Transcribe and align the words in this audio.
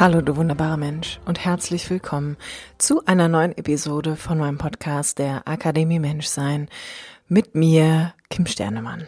Hallo, 0.00 0.22
du 0.22 0.34
wunderbarer 0.36 0.78
Mensch 0.78 1.20
und 1.26 1.44
herzlich 1.44 1.90
willkommen 1.90 2.38
zu 2.78 3.04
einer 3.04 3.28
neuen 3.28 3.54
Episode 3.58 4.16
von 4.16 4.38
meinem 4.38 4.56
Podcast 4.56 5.18
der 5.18 5.46
Akademie 5.46 5.98
Menschsein 5.98 6.70
mit 7.28 7.54
mir, 7.54 8.14
Kim 8.30 8.46
Sternemann. 8.46 9.06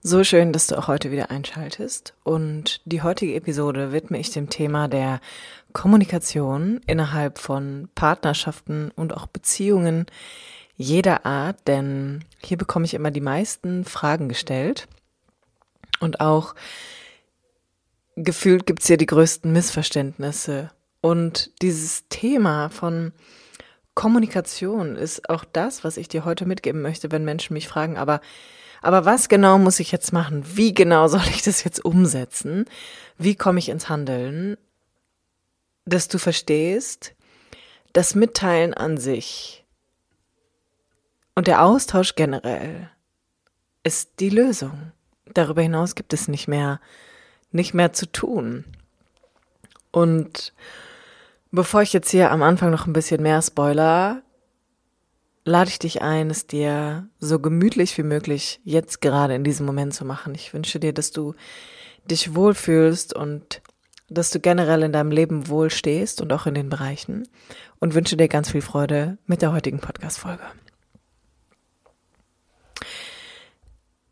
So 0.00 0.22
schön, 0.22 0.52
dass 0.52 0.68
du 0.68 0.78
auch 0.78 0.86
heute 0.86 1.10
wieder 1.10 1.32
einschaltest 1.32 2.14
und 2.22 2.80
die 2.84 3.02
heutige 3.02 3.34
Episode 3.34 3.90
widme 3.90 4.20
ich 4.20 4.30
dem 4.30 4.48
Thema 4.50 4.86
der 4.86 5.18
Kommunikation 5.72 6.80
innerhalb 6.86 7.38
von 7.38 7.88
Partnerschaften 7.96 8.92
und 8.94 9.12
auch 9.12 9.26
Beziehungen 9.26 10.06
jeder 10.76 11.26
Art, 11.26 11.66
denn 11.66 12.24
hier 12.40 12.56
bekomme 12.56 12.84
ich 12.84 12.94
immer 12.94 13.10
die 13.10 13.20
meisten 13.20 13.84
Fragen 13.84 14.28
gestellt 14.28 14.86
und 15.98 16.20
auch 16.20 16.54
gefühlt 18.24 18.66
gibt's 18.66 18.86
hier 18.86 18.96
die 18.96 19.06
größten 19.06 19.52
Missverständnisse. 19.52 20.70
Und 21.00 21.50
dieses 21.62 22.08
Thema 22.08 22.68
von 22.68 23.12
Kommunikation 23.94 24.96
ist 24.96 25.28
auch 25.28 25.44
das, 25.44 25.84
was 25.84 25.96
ich 25.96 26.08
dir 26.08 26.24
heute 26.24 26.46
mitgeben 26.46 26.82
möchte, 26.82 27.10
wenn 27.10 27.24
Menschen 27.24 27.54
mich 27.54 27.68
fragen, 27.68 27.96
aber, 27.96 28.20
aber 28.82 29.04
was 29.04 29.28
genau 29.28 29.58
muss 29.58 29.80
ich 29.80 29.90
jetzt 29.92 30.12
machen? 30.12 30.44
Wie 30.54 30.74
genau 30.74 31.08
soll 31.08 31.22
ich 31.30 31.42
das 31.42 31.64
jetzt 31.64 31.84
umsetzen? 31.84 32.64
Wie 33.16 33.34
komme 33.34 33.58
ich 33.58 33.68
ins 33.68 33.88
Handeln? 33.88 34.56
Dass 35.84 36.08
du 36.08 36.18
verstehst, 36.18 37.14
das 37.92 38.14
Mitteilen 38.14 38.74
an 38.74 38.98
sich 38.98 39.64
und 41.34 41.46
der 41.46 41.62
Austausch 41.62 42.14
generell 42.14 42.90
ist 43.84 44.20
die 44.20 44.28
Lösung. 44.28 44.92
Darüber 45.34 45.62
hinaus 45.62 45.94
gibt 45.94 46.12
es 46.12 46.28
nicht 46.28 46.48
mehr 46.48 46.80
nicht 47.50 47.74
mehr 47.74 47.92
zu 47.92 48.10
tun. 48.10 48.64
Und 49.90 50.52
bevor 51.50 51.82
ich 51.82 51.92
jetzt 51.92 52.10
hier 52.10 52.30
am 52.30 52.42
Anfang 52.42 52.70
noch 52.70 52.86
ein 52.86 52.92
bisschen 52.92 53.22
mehr 53.22 53.40
spoiler, 53.42 54.22
lade 55.44 55.70
ich 55.70 55.78
dich 55.78 56.02
ein, 56.02 56.30
es 56.30 56.46
dir 56.46 57.08
so 57.18 57.38
gemütlich 57.40 57.96
wie 57.96 58.02
möglich 58.02 58.60
jetzt 58.64 59.00
gerade 59.00 59.34
in 59.34 59.44
diesem 59.44 59.66
Moment 59.66 59.94
zu 59.94 60.04
machen. 60.04 60.34
Ich 60.34 60.52
wünsche 60.52 60.78
dir, 60.78 60.92
dass 60.92 61.10
du 61.10 61.34
dich 62.04 62.34
wohlfühlst 62.34 63.14
und 63.14 63.62
dass 64.10 64.30
du 64.30 64.40
generell 64.40 64.82
in 64.82 64.92
deinem 64.92 65.10
Leben 65.10 65.48
wohl 65.48 65.70
stehst 65.70 66.20
und 66.20 66.32
auch 66.32 66.46
in 66.46 66.54
den 66.54 66.70
Bereichen 66.70 67.28
und 67.78 67.94
wünsche 67.94 68.16
dir 68.16 68.28
ganz 68.28 68.50
viel 68.50 68.62
Freude 68.62 69.18
mit 69.26 69.42
der 69.42 69.52
heutigen 69.52 69.80
Podcast-Folge. 69.80 70.44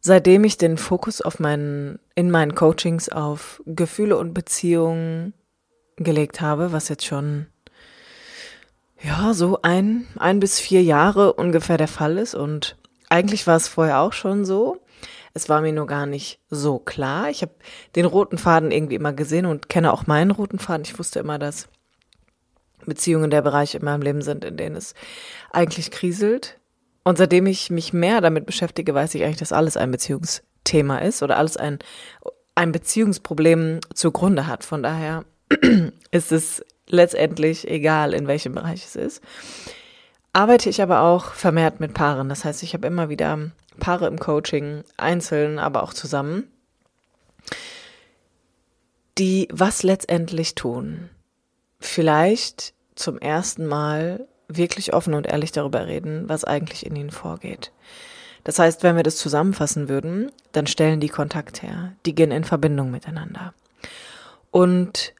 Seitdem 0.07 0.45
ich 0.45 0.57
den 0.57 0.79
Fokus 0.79 1.21
auf 1.21 1.41
meinen, 1.41 1.99
in 2.15 2.31
meinen 2.31 2.55
Coachings 2.55 3.09
auf 3.09 3.61
Gefühle 3.67 4.17
und 4.17 4.35
Beziehungen 4.35 5.35
gelegt 5.97 6.41
habe, 6.41 6.71
was 6.71 6.89
jetzt 6.89 7.05
schon, 7.05 7.47
ja, 9.03 9.35
so 9.35 9.59
ein, 9.63 10.07
ein 10.17 10.39
bis 10.39 10.61
vier 10.61 10.85
Jahre 10.85 11.33
ungefähr 11.33 11.77
der 11.77 11.89
Fall 11.89 12.19
ist 12.19 12.37
und 12.37 12.77
eigentlich 13.09 13.49
war 13.49 13.57
es 13.57 13.67
vorher 13.67 13.99
auch 13.99 14.13
schon 14.13 14.45
so. 14.45 14.81
Es 15.35 15.49
war 15.49 15.61
mir 15.61 15.73
nur 15.73 15.89
gar 15.89 16.07
nicht 16.07 16.41
so 16.51 16.79
klar. 16.79 17.29
Ich 17.29 17.43
habe 17.43 17.55
den 17.97 18.05
roten 18.05 18.39
Faden 18.39 18.71
irgendwie 18.71 18.95
immer 18.95 19.13
gesehen 19.13 19.45
und 19.45 19.69
kenne 19.69 19.93
auch 19.93 20.07
meinen 20.07 20.31
roten 20.31 20.61
Faden. 20.61 20.85
Ich 20.85 21.01
wusste 21.01 21.19
immer, 21.19 21.41
dass 21.41 21.69
Beziehungen 22.87 23.31
der 23.31 23.43
Bereich 23.43 23.75
in 23.75 23.85
meinem 23.85 24.03
Leben 24.03 24.23
sind, 24.23 24.45
in 24.45 24.57
denen 24.57 24.77
es 24.77 24.95
eigentlich 25.51 25.91
kriselt. 25.91 26.61
Und 27.07 27.19
seitdem 27.19 27.47
ich 27.47 27.71
mich 27.71 27.93
mehr 27.93 28.21
damit 28.21 28.47
beschäftige, 28.47 28.93
weiß 28.93 29.15
ich 29.15 29.23
eigentlich, 29.23 29.37
dass 29.37 29.53
alles 29.53 29.77
ein 29.77 29.93
Beziehungsthema 29.93 30.99
ist 30.99 31.23
oder 31.23 31.37
alles 31.37 31.57
ein, 31.57 31.79
ein 32.57 32.73
Beziehungsproblem 32.73 33.79
zugrunde 33.95 34.49
hat. 34.49 34.65
Von 34.65 34.83
daher 34.83 35.25
ist 36.11 36.33
es 36.33 36.65
letztendlich 36.89 37.71
egal, 37.71 38.13
in 38.13 38.27
welchem 38.27 38.57
Bereich 38.57 38.85
es 38.85 38.97
ist. 38.97 39.23
Arbeite 40.33 40.69
ich 40.69 40.83
aber 40.83 41.03
auch 41.03 41.27
vermehrt 41.27 41.79
mit 41.79 41.95
Paaren. 41.95 42.29
Das 42.29 42.45
heißt, 42.45 42.65
ich 42.65 42.75
habe 42.75 42.89
immer 42.89 43.09
wieder 43.09 43.53
Paare 43.79 44.09
im 44.09 44.19
Coaching, 44.19 44.83
einzeln, 44.97 45.61
aber 45.61 45.85
auch 45.85 45.95
zusammen, 45.95 46.51
die 49.17 49.47
was 49.53 49.85
letztendlich 49.85 50.57
tun. 50.57 51.09
Vielleicht 51.79 52.75
zum 52.97 53.21
ersten 53.21 53.65
Mal 53.65 54.27
wirklich 54.49 54.93
offen 54.93 55.15
und 55.15 55.27
ehrlich 55.27 55.53
darüber 55.53 55.87
reden, 55.87 56.29
was 56.29 56.45
eigentlich 56.45 56.87
in 56.87 56.97
ihnen 56.97 57.11
vorgeht. 57.11 57.73
Das 58.45 58.59
heißt, 58.59 58.83
wenn 58.83 58.97
wir 58.97 59.03
das 59.03 59.17
zusammenfassen 59.17 59.89
würden, 59.89 60.31
dann 60.53 60.67
stellen 60.67 61.01
die 61.01 61.09
Kontakt 61.09 61.63
her, 61.63 61.93
die 62.07 62.15
gehen 62.15 62.31
in 62.31 62.45
Verbindung 62.45 62.91
miteinander. 62.91 63.55
Und 64.53 65.15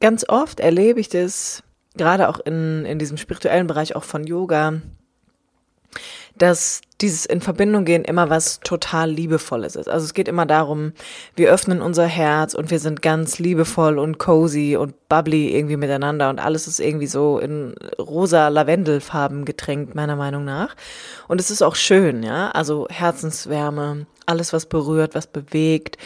ganz 0.00 0.24
oft 0.28 0.60
erlebe 0.60 1.00
ich 1.00 1.08
das, 1.10 1.62
gerade 1.96 2.28
auch 2.28 2.40
in, 2.40 2.84
in 2.86 2.98
diesem 2.98 3.18
spirituellen 3.18 3.66
Bereich, 3.66 3.94
auch 3.94 4.04
von 4.04 4.24
Yoga, 4.24 4.80
dass 6.36 6.80
dieses 7.00 7.26
in 7.26 7.40
Verbindung 7.40 7.84
gehen 7.84 8.04
immer 8.04 8.28
was 8.28 8.58
total 8.60 9.10
liebevolles 9.10 9.76
ist. 9.76 9.88
Also 9.88 10.04
es 10.04 10.14
geht 10.14 10.26
immer 10.26 10.46
darum, 10.46 10.92
wir 11.36 11.50
öffnen 11.50 11.80
unser 11.80 12.06
Herz 12.06 12.54
und 12.54 12.70
wir 12.72 12.80
sind 12.80 13.02
ganz 13.02 13.38
liebevoll 13.38 13.98
und 13.98 14.18
cozy 14.18 14.76
und 14.76 15.08
bubbly 15.08 15.54
irgendwie 15.54 15.76
miteinander 15.76 16.28
und 16.28 16.40
alles 16.40 16.66
ist 16.66 16.80
irgendwie 16.80 17.06
so 17.06 17.38
in 17.38 17.74
rosa 18.00 18.48
Lavendelfarben 18.48 19.44
getränkt, 19.44 19.94
meiner 19.94 20.16
Meinung 20.16 20.44
nach. 20.44 20.74
Und 21.28 21.40
es 21.40 21.50
ist 21.52 21.62
auch 21.62 21.76
schön, 21.76 22.24
ja. 22.24 22.50
Also 22.50 22.88
Herzenswärme, 22.90 24.06
alles 24.26 24.52
was 24.52 24.66
berührt, 24.66 25.14
was 25.14 25.28
bewegt, 25.28 25.98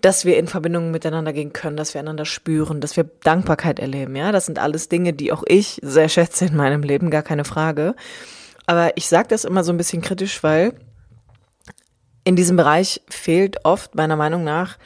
dass 0.00 0.24
wir 0.24 0.38
in 0.38 0.46
Verbindung 0.46 0.92
miteinander 0.92 1.34
gehen 1.34 1.52
können, 1.52 1.76
dass 1.76 1.92
wir 1.92 2.00
einander 2.00 2.24
spüren, 2.24 2.80
dass 2.80 2.96
wir 2.96 3.04
Dankbarkeit 3.22 3.78
erleben, 3.78 4.16
ja. 4.16 4.32
Das 4.32 4.46
sind 4.46 4.58
alles 4.58 4.88
Dinge, 4.88 5.12
die 5.12 5.30
auch 5.30 5.44
ich 5.46 5.78
sehr 5.82 6.08
schätze 6.08 6.46
in 6.46 6.56
meinem 6.56 6.82
Leben, 6.82 7.10
gar 7.10 7.22
keine 7.22 7.44
Frage. 7.44 7.94
Aber 8.66 8.96
ich 8.96 9.08
sage 9.08 9.28
das 9.28 9.44
immer 9.44 9.64
so 9.64 9.72
ein 9.72 9.76
bisschen 9.76 10.02
kritisch, 10.02 10.42
weil 10.42 10.74
in 12.24 12.36
diesem 12.36 12.56
Bereich 12.56 13.00
fehlt 13.08 13.64
oft 13.64 13.94
meiner 13.94 14.16
Meinung 14.16 14.42
nach 14.42 14.78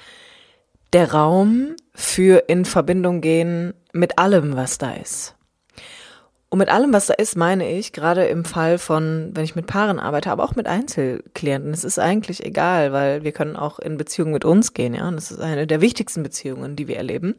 der 0.93 1.13
Raum 1.13 1.77
für 1.95 2.45
in 2.49 2.65
Verbindung 2.65 3.21
gehen 3.21 3.75
mit 3.93 4.19
allem, 4.19 4.57
was 4.57 4.79
da 4.79 4.93
ist. 4.93 5.35
Und 6.51 6.59
mit 6.59 6.69
allem, 6.69 6.93
was 6.93 7.07
da 7.07 7.15
ist, 7.15 7.37
meine 7.37 7.71
ich, 7.71 7.93
gerade 7.93 8.27
im 8.27 8.45
Fall 8.45 8.79
von, 8.79 9.31
wenn 9.35 9.45
ich 9.45 9.55
mit 9.55 9.69
Paaren 9.69 10.01
arbeite, 10.01 10.33
aber 10.33 10.43
auch 10.43 10.57
mit 10.57 10.67
Einzelklienten, 10.67 11.73
es 11.73 11.85
ist 11.85 12.01
eigentlich 12.01 12.45
egal, 12.45 12.93
weil 12.93 13.23
wir 13.23 13.31
können 13.31 13.55
auch 13.55 13.79
in 13.79 13.97
Beziehungen 13.97 14.33
mit 14.33 14.45
uns 14.45 14.75
gehen, 14.75 14.93
ja, 14.93 15.07
und 15.07 15.15
das 15.15 15.31
ist 15.31 15.41
eine 15.41 15.69
der 15.69 15.81
wichtigsten 15.81 16.25
Beziehungen, 16.25 16.75
die 16.75 16.89
wir 16.89 16.97
erleben. 16.97 17.37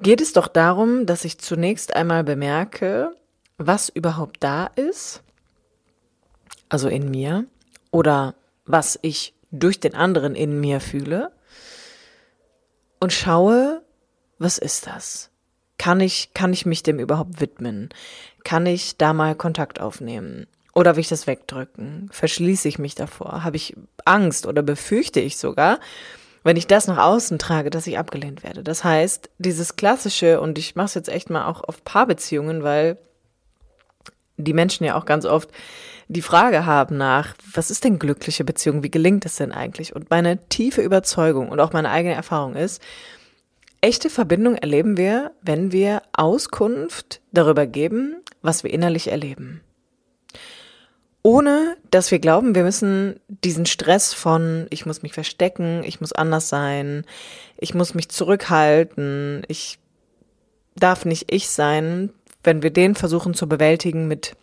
Geht 0.00 0.20
es 0.20 0.32
doch 0.32 0.46
darum, 0.46 1.04
dass 1.04 1.24
ich 1.24 1.38
zunächst 1.38 1.96
einmal 1.96 2.22
bemerke, 2.22 3.12
was 3.60 3.90
überhaupt 3.90 4.38
da 4.40 4.66
ist, 4.66 5.22
also 6.70 6.88
in 6.88 7.10
mir, 7.10 7.44
oder 7.90 8.34
was 8.64 8.98
ich 9.02 9.34
durch 9.50 9.80
den 9.80 9.94
anderen 9.94 10.34
in 10.34 10.60
mir 10.60 10.80
fühle 10.80 11.30
und 13.00 13.12
schaue, 13.12 13.82
was 14.38 14.56
ist 14.56 14.86
das? 14.86 15.30
Kann 15.76 16.00
ich, 16.00 16.32
kann 16.32 16.52
ich 16.52 16.64
mich 16.64 16.82
dem 16.82 16.98
überhaupt 16.98 17.40
widmen? 17.40 17.90
Kann 18.44 18.64
ich 18.64 18.96
da 18.96 19.12
mal 19.12 19.34
Kontakt 19.34 19.80
aufnehmen? 19.80 20.46
Oder 20.74 20.96
will 20.96 21.00
ich 21.00 21.08
das 21.08 21.26
wegdrücken? 21.26 22.08
Verschließe 22.12 22.68
ich 22.68 22.78
mich 22.78 22.94
davor? 22.94 23.44
Habe 23.44 23.56
ich 23.56 23.76
Angst 24.04 24.46
oder 24.46 24.62
befürchte 24.62 25.20
ich 25.20 25.36
sogar, 25.36 25.80
wenn 26.44 26.56
ich 26.56 26.66
das 26.66 26.86
nach 26.86 26.98
außen 26.98 27.38
trage, 27.38 27.68
dass 27.68 27.86
ich 27.86 27.98
abgelehnt 27.98 28.42
werde? 28.42 28.62
Das 28.62 28.84
heißt, 28.84 29.28
dieses 29.38 29.76
klassische, 29.76 30.40
und 30.40 30.56
ich 30.56 30.76
mache 30.76 30.86
es 30.86 30.94
jetzt 30.94 31.08
echt 31.10 31.28
mal 31.28 31.46
auch 31.46 31.62
auf 31.64 31.84
Paarbeziehungen, 31.84 32.62
weil 32.62 32.96
die 34.42 34.52
Menschen 34.52 34.84
ja 34.84 34.96
auch 34.96 35.04
ganz 35.04 35.24
oft 35.24 35.50
die 36.08 36.22
Frage 36.22 36.66
haben 36.66 36.96
nach, 36.96 37.34
was 37.54 37.70
ist 37.70 37.84
denn 37.84 38.00
glückliche 38.00 38.42
Beziehung? 38.44 38.82
Wie 38.82 38.90
gelingt 38.90 39.24
es 39.26 39.36
denn 39.36 39.52
eigentlich? 39.52 39.94
Und 39.94 40.10
meine 40.10 40.48
tiefe 40.48 40.82
Überzeugung 40.82 41.48
und 41.48 41.60
auch 41.60 41.72
meine 41.72 41.90
eigene 41.90 42.14
Erfahrung 42.14 42.56
ist, 42.56 42.82
echte 43.80 44.10
Verbindung 44.10 44.56
erleben 44.56 44.96
wir, 44.96 45.30
wenn 45.40 45.70
wir 45.70 46.02
Auskunft 46.12 47.20
darüber 47.32 47.66
geben, 47.66 48.16
was 48.42 48.64
wir 48.64 48.72
innerlich 48.72 49.08
erleben. 49.08 49.60
ohne 51.22 51.76
dass 51.90 52.10
wir 52.10 52.18
glauben, 52.18 52.54
wir 52.54 52.62
müssen 52.62 53.20
diesen 53.28 53.66
Stress 53.66 54.14
von, 54.14 54.66
ich 54.70 54.86
muss 54.86 55.02
mich 55.02 55.12
verstecken, 55.12 55.82
ich 55.84 56.00
muss 56.00 56.12
anders 56.12 56.48
sein, 56.48 57.04
ich 57.58 57.74
muss 57.74 57.94
mich 57.94 58.08
zurückhalten, 58.08 59.42
ich 59.48 59.78
darf 60.76 61.04
nicht 61.04 61.30
ich 61.30 61.50
sein, 61.50 62.10
wenn 62.42 62.62
wir 62.62 62.70
den 62.70 62.94
versuchen 62.94 63.34
zu 63.34 63.48
bewältigen 63.48 64.08
mit 64.08 64.36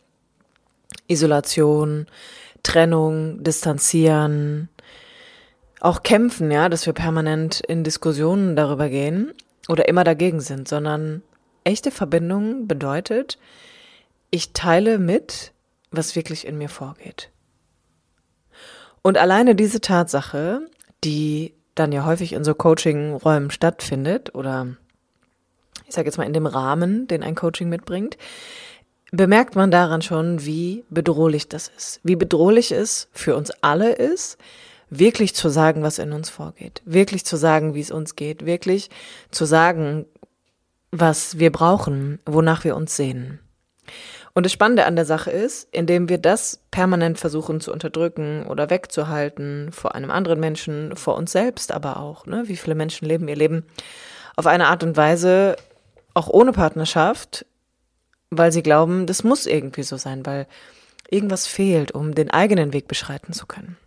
Isolation, 1.08 2.08
Trennung, 2.64 3.44
Distanzieren, 3.44 4.70
auch 5.80 6.04
kämpfen, 6.04 6.52
ja, 6.52 6.70
dass 6.70 6.86
wir 6.86 6.94
permanent 6.94 7.60
in 7.62 7.84
Diskussionen 7.84 8.56
darüber 8.56 8.90
gehen 8.90 9.34
oder 9.68 9.88
immer 9.88 10.04
dagegen 10.04 10.42
sind, 10.42 10.68
sondern 10.68 11.22
echte 11.64 11.92
Verbindung 11.92 12.68
bedeutet, 12.68 13.38
ich 14.32 14.54
teile 14.54 14.98
mit, 14.98 15.54
was 15.92 16.16
wirklich 16.16 16.48
in 16.48 16.58
mir 16.58 16.70
vorgeht. 16.70 17.30
Und 19.02 19.18
alleine 19.18 19.56
diese 19.56 19.80
Tatsache, 19.80 20.62
die 21.04 21.54
dann 21.76 21.92
ja 21.92 22.06
häufig 22.06 22.34
in 22.34 22.44
so 22.44 22.54
Coaching-Räumen 22.54 23.52
stattfindet 23.52 24.36
oder 24.36 24.68
ich 25.88 25.96
sage 25.96 26.08
jetzt 26.08 26.18
mal 26.18 26.26
in 26.26 26.34
dem 26.34 26.46
Rahmen, 26.46 27.08
den 27.08 27.24
ein 27.24 27.36
Coaching 27.36 27.70
mitbringt, 27.70 28.18
bemerkt 29.12 29.56
man 29.56 29.72
daran 29.72 30.02
schon, 30.02 30.46
wie 30.46 30.84
bedrohlich 30.90 31.48
das 31.48 31.72
ist. 31.76 32.00
Wie 32.04 32.16
bedrohlich 32.16 32.72
es 32.72 33.08
für 33.14 33.36
uns 33.36 33.52
alle 33.62 33.94
ist, 33.94 34.38
wirklich 34.90 35.34
zu 35.34 35.50
sagen, 35.50 35.84
was 35.84 36.00
in 36.00 36.12
uns 36.12 36.30
vorgeht. 36.30 36.82
Wirklich 36.86 37.26
zu 37.26 37.38
sagen, 37.38 37.74
wie 37.74 37.82
es 37.82 37.92
uns 37.92 38.16
geht. 38.16 38.46
Wirklich 38.46 38.90
zu 39.32 39.46
sagen, 39.46 40.06
was 40.92 41.40
wir 41.40 41.52
brauchen, 41.52 42.20
wonach 42.26 42.64
wir 42.64 42.76
uns 42.76 42.96
sehen. 42.96 43.40
Und 44.34 44.46
das 44.46 44.52
Spannende 44.52 44.86
an 44.86 44.96
der 44.96 45.06
Sache 45.06 45.32
ist, 45.32 45.68
indem 45.72 46.10
wir 46.10 46.20
das 46.20 46.62
permanent 46.70 47.18
versuchen 47.18 47.60
zu 47.60 47.74
unterdrücken 47.74 48.46
oder 48.46 48.70
wegzuhalten 48.70 49.72
vor 49.72 49.96
einem 49.96 50.12
anderen 50.12 50.40
Menschen, 50.40 50.96
vor 50.96 51.16
uns 51.16 51.32
selbst 51.32 51.72
aber 51.72 51.98
auch. 51.98 52.28
Ne? 52.28 52.44
Wie 52.46 52.56
viele 52.56 52.76
Menschen 52.76 53.08
leben 53.08 53.28
ihr 53.28 53.36
Leben 53.36 53.66
auf 54.36 54.46
eine 54.46 54.68
Art 54.68 54.84
und 54.84 54.96
Weise, 54.96 55.56
auch 56.18 56.28
ohne 56.28 56.52
Partnerschaft, 56.52 57.46
weil 58.30 58.52
sie 58.52 58.64
glauben, 58.64 59.06
das 59.06 59.24
muss 59.24 59.46
irgendwie 59.46 59.84
so 59.84 59.98
sein, 59.98 60.26
weil 60.26 60.48
irgendwas 61.10 61.48
fehlt, 61.48 61.92
um 61.92 62.16
den 62.16 62.32
eigenen 62.32 62.74
Weg 62.74 62.88
beschreiten 62.88 63.34
zu 63.34 63.46
können. 63.46 63.78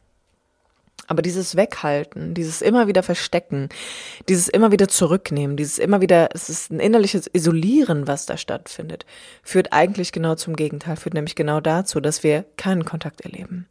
Aber 1.09 1.23
dieses 1.23 1.57
Weghalten, 1.57 2.35
dieses 2.35 2.63
immer 2.63 2.87
wieder 2.87 3.03
Verstecken, 3.03 3.69
dieses 4.29 4.49
immer 4.49 4.71
wieder 4.71 4.87
Zurücknehmen, 4.87 5.57
dieses 5.57 5.79
immer 5.81 6.01
wieder, 6.01 6.29
es 6.33 6.49
ist 6.49 6.71
ein 6.71 6.79
innerliches 6.79 7.29
Isolieren, 7.33 8.07
was 8.07 8.27
da 8.27 8.37
stattfindet, 8.37 9.07
führt 9.43 9.73
eigentlich 9.73 10.13
genau 10.13 10.37
zum 10.37 10.55
Gegenteil, 10.55 10.95
führt 10.95 11.15
nämlich 11.15 11.35
genau 11.35 11.61
dazu, 11.61 11.99
dass 12.01 12.23
wir 12.23 12.45
keinen 12.57 12.85
Kontakt 12.85 13.23
erleben. 13.23 13.67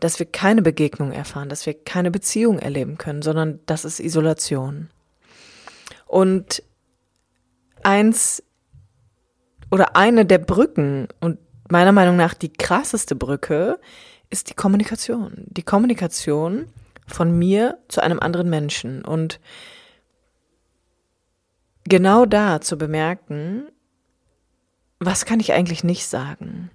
Dass 0.00 0.18
wir 0.18 0.26
keine 0.26 0.60
Begegnung 0.60 1.12
erfahren, 1.12 1.48
dass 1.48 1.64
wir 1.64 1.72
keine 1.72 2.10
Beziehung 2.10 2.58
erleben 2.58 2.98
können, 2.98 3.22
sondern 3.22 3.60
das 3.64 3.86
ist 3.86 3.98
Isolation. 3.98 4.90
Und 6.06 6.62
eins 7.84 8.42
oder 9.70 9.96
eine 9.96 10.26
der 10.26 10.38
Brücken 10.38 11.08
und 11.20 11.38
meiner 11.70 11.92
Meinung 11.92 12.16
nach 12.16 12.34
die 12.34 12.52
krasseste 12.52 13.14
Brücke 13.14 13.78
ist 14.30 14.50
die 14.50 14.54
Kommunikation. 14.54 15.44
Die 15.46 15.62
Kommunikation 15.62 16.66
von 17.06 17.36
mir 17.36 17.78
zu 17.88 18.02
einem 18.02 18.20
anderen 18.20 18.50
Menschen. 18.50 19.04
Und 19.04 19.40
genau 21.84 22.26
da 22.26 22.60
zu 22.60 22.76
bemerken, 22.78 23.68
was 24.98 25.24
kann 25.24 25.40
ich 25.40 25.52
eigentlich 25.52 25.84
nicht 25.84 26.06
sagen? 26.06 26.70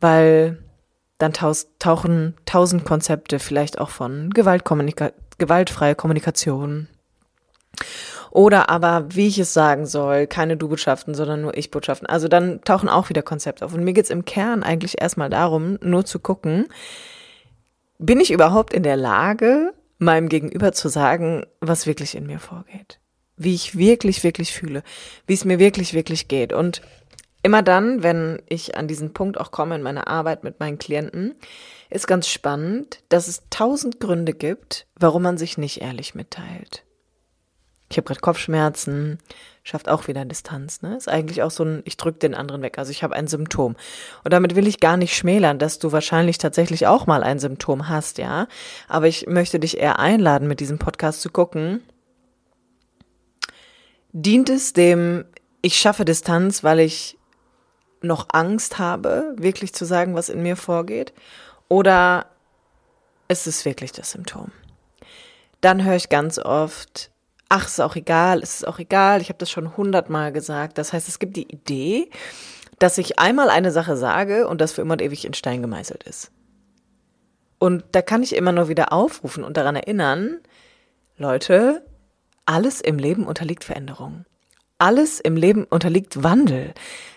Weil 0.00 0.62
dann 1.18 1.32
tauchen 1.32 2.34
tausend 2.44 2.84
Konzepte 2.84 3.38
vielleicht 3.38 3.78
auch 3.78 3.90
von 3.90 4.30
Gewaltkommunika 4.30 5.12
gewaltfreie 5.38 5.94
Kommunikation 5.94 6.88
oder 8.36 8.68
aber, 8.68 9.06
wie 9.08 9.28
ich 9.28 9.38
es 9.38 9.54
sagen 9.54 9.86
soll, 9.86 10.26
keine 10.26 10.58
Du-Botschaften, 10.58 11.14
sondern 11.14 11.40
nur 11.40 11.56
Ich-Botschaften. 11.56 12.06
Also 12.06 12.28
dann 12.28 12.60
tauchen 12.64 12.90
auch 12.90 13.08
wieder 13.08 13.22
Konzepte 13.22 13.64
auf. 13.64 13.72
Und 13.72 13.82
mir 13.82 13.94
geht's 13.94 14.10
im 14.10 14.26
Kern 14.26 14.62
eigentlich 14.62 15.00
erstmal 15.00 15.30
darum, 15.30 15.78
nur 15.80 16.04
zu 16.04 16.18
gucken, 16.18 16.66
bin 17.98 18.20
ich 18.20 18.30
überhaupt 18.30 18.74
in 18.74 18.82
der 18.82 18.98
Lage, 18.98 19.72
meinem 19.96 20.28
Gegenüber 20.28 20.72
zu 20.72 20.90
sagen, 20.90 21.46
was 21.60 21.86
wirklich 21.86 22.14
in 22.14 22.26
mir 22.26 22.38
vorgeht? 22.38 23.00
Wie 23.38 23.54
ich 23.54 23.78
wirklich, 23.78 24.22
wirklich 24.22 24.52
fühle, 24.52 24.82
wie 25.26 25.32
es 25.32 25.46
mir 25.46 25.58
wirklich, 25.58 25.94
wirklich 25.94 26.28
geht. 26.28 26.52
Und 26.52 26.82
immer 27.42 27.62
dann, 27.62 28.02
wenn 28.02 28.42
ich 28.50 28.76
an 28.76 28.86
diesen 28.86 29.14
Punkt 29.14 29.40
auch 29.40 29.50
komme 29.50 29.76
in 29.76 29.82
meiner 29.82 30.08
Arbeit 30.08 30.44
mit 30.44 30.60
meinen 30.60 30.76
Klienten, 30.76 31.36
ist 31.88 32.06
ganz 32.06 32.28
spannend, 32.28 33.02
dass 33.08 33.28
es 33.28 33.44
tausend 33.48 33.98
Gründe 33.98 34.34
gibt, 34.34 34.86
warum 34.94 35.22
man 35.22 35.38
sich 35.38 35.56
nicht 35.56 35.80
ehrlich 35.80 36.14
mitteilt 36.14 36.85
ich 37.88 37.96
habe 37.96 38.06
gerade 38.06 38.20
Kopfschmerzen, 38.20 39.18
schafft 39.62 39.88
auch 39.88 40.08
wieder 40.08 40.24
Distanz. 40.24 40.82
Ne? 40.82 40.96
Ist 40.96 41.08
eigentlich 41.08 41.42
auch 41.42 41.50
so 41.50 41.64
ein, 41.64 41.82
ich 41.84 41.96
drücke 41.96 42.18
den 42.18 42.34
anderen 42.34 42.62
weg. 42.62 42.78
Also 42.78 42.90
ich 42.90 43.02
habe 43.02 43.14
ein 43.14 43.28
Symptom. 43.28 43.76
Und 44.24 44.32
damit 44.32 44.54
will 44.54 44.66
ich 44.66 44.80
gar 44.80 44.96
nicht 44.96 45.16
schmälern, 45.16 45.58
dass 45.58 45.78
du 45.78 45.92
wahrscheinlich 45.92 46.38
tatsächlich 46.38 46.86
auch 46.86 47.06
mal 47.06 47.22
ein 47.22 47.38
Symptom 47.38 47.88
hast, 47.88 48.18
ja. 48.18 48.48
Aber 48.88 49.06
ich 49.06 49.26
möchte 49.26 49.60
dich 49.60 49.78
eher 49.78 49.98
einladen, 49.98 50.48
mit 50.48 50.60
diesem 50.60 50.78
Podcast 50.78 51.20
zu 51.20 51.30
gucken. 51.30 51.82
Dient 54.12 54.48
es 54.48 54.72
dem, 54.72 55.24
ich 55.62 55.76
schaffe 55.76 56.04
Distanz, 56.04 56.64
weil 56.64 56.80
ich 56.80 57.18
noch 58.02 58.28
Angst 58.30 58.78
habe, 58.78 59.34
wirklich 59.36 59.74
zu 59.74 59.84
sagen, 59.84 60.14
was 60.14 60.28
in 60.28 60.42
mir 60.42 60.56
vorgeht? 60.56 61.12
Oder 61.68 62.26
ist 63.28 63.46
es 63.46 63.64
wirklich 63.64 63.92
das 63.92 64.12
Symptom? 64.12 64.52
Dann 65.60 65.84
höre 65.84 65.96
ich 65.96 66.08
ganz 66.08 66.38
oft, 66.38 67.10
ach, 67.48 67.66
ist 67.66 67.80
auch 67.80 67.96
egal, 67.96 68.40
ist 68.40 68.66
auch 68.66 68.78
egal, 68.78 69.20
ich 69.20 69.28
habe 69.28 69.38
das 69.38 69.50
schon 69.50 69.76
hundertmal 69.76 70.32
gesagt. 70.32 70.78
Das 70.78 70.92
heißt, 70.92 71.08
es 71.08 71.18
gibt 71.18 71.36
die 71.36 71.50
Idee, 71.50 72.10
dass 72.78 72.98
ich 72.98 73.18
einmal 73.18 73.50
eine 73.50 73.70
Sache 73.70 73.96
sage 73.96 74.48
und 74.48 74.60
das 74.60 74.72
für 74.72 74.82
immer 74.82 74.94
und 74.94 75.02
ewig 75.02 75.24
in 75.24 75.34
Stein 75.34 75.62
gemeißelt 75.62 76.02
ist. 76.02 76.30
Und 77.58 77.84
da 77.92 78.02
kann 78.02 78.22
ich 78.22 78.36
immer 78.36 78.52
nur 78.52 78.68
wieder 78.68 78.92
aufrufen 78.92 79.44
und 79.44 79.56
daran 79.56 79.76
erinnern, 79.76 80.38
Leute, 81.16 81.86
alles 82.44 82.80
im 82.80 82.98
Leben 82.98 83.26
unterliegt 83.26 83.64
Veränderung. 83.64 84.26
Alles 84.78 85.20
im 85.20 85.36
Leben 85.36 85.64
unterliegt 85.64 86.22
Wandel. 86.22 86.74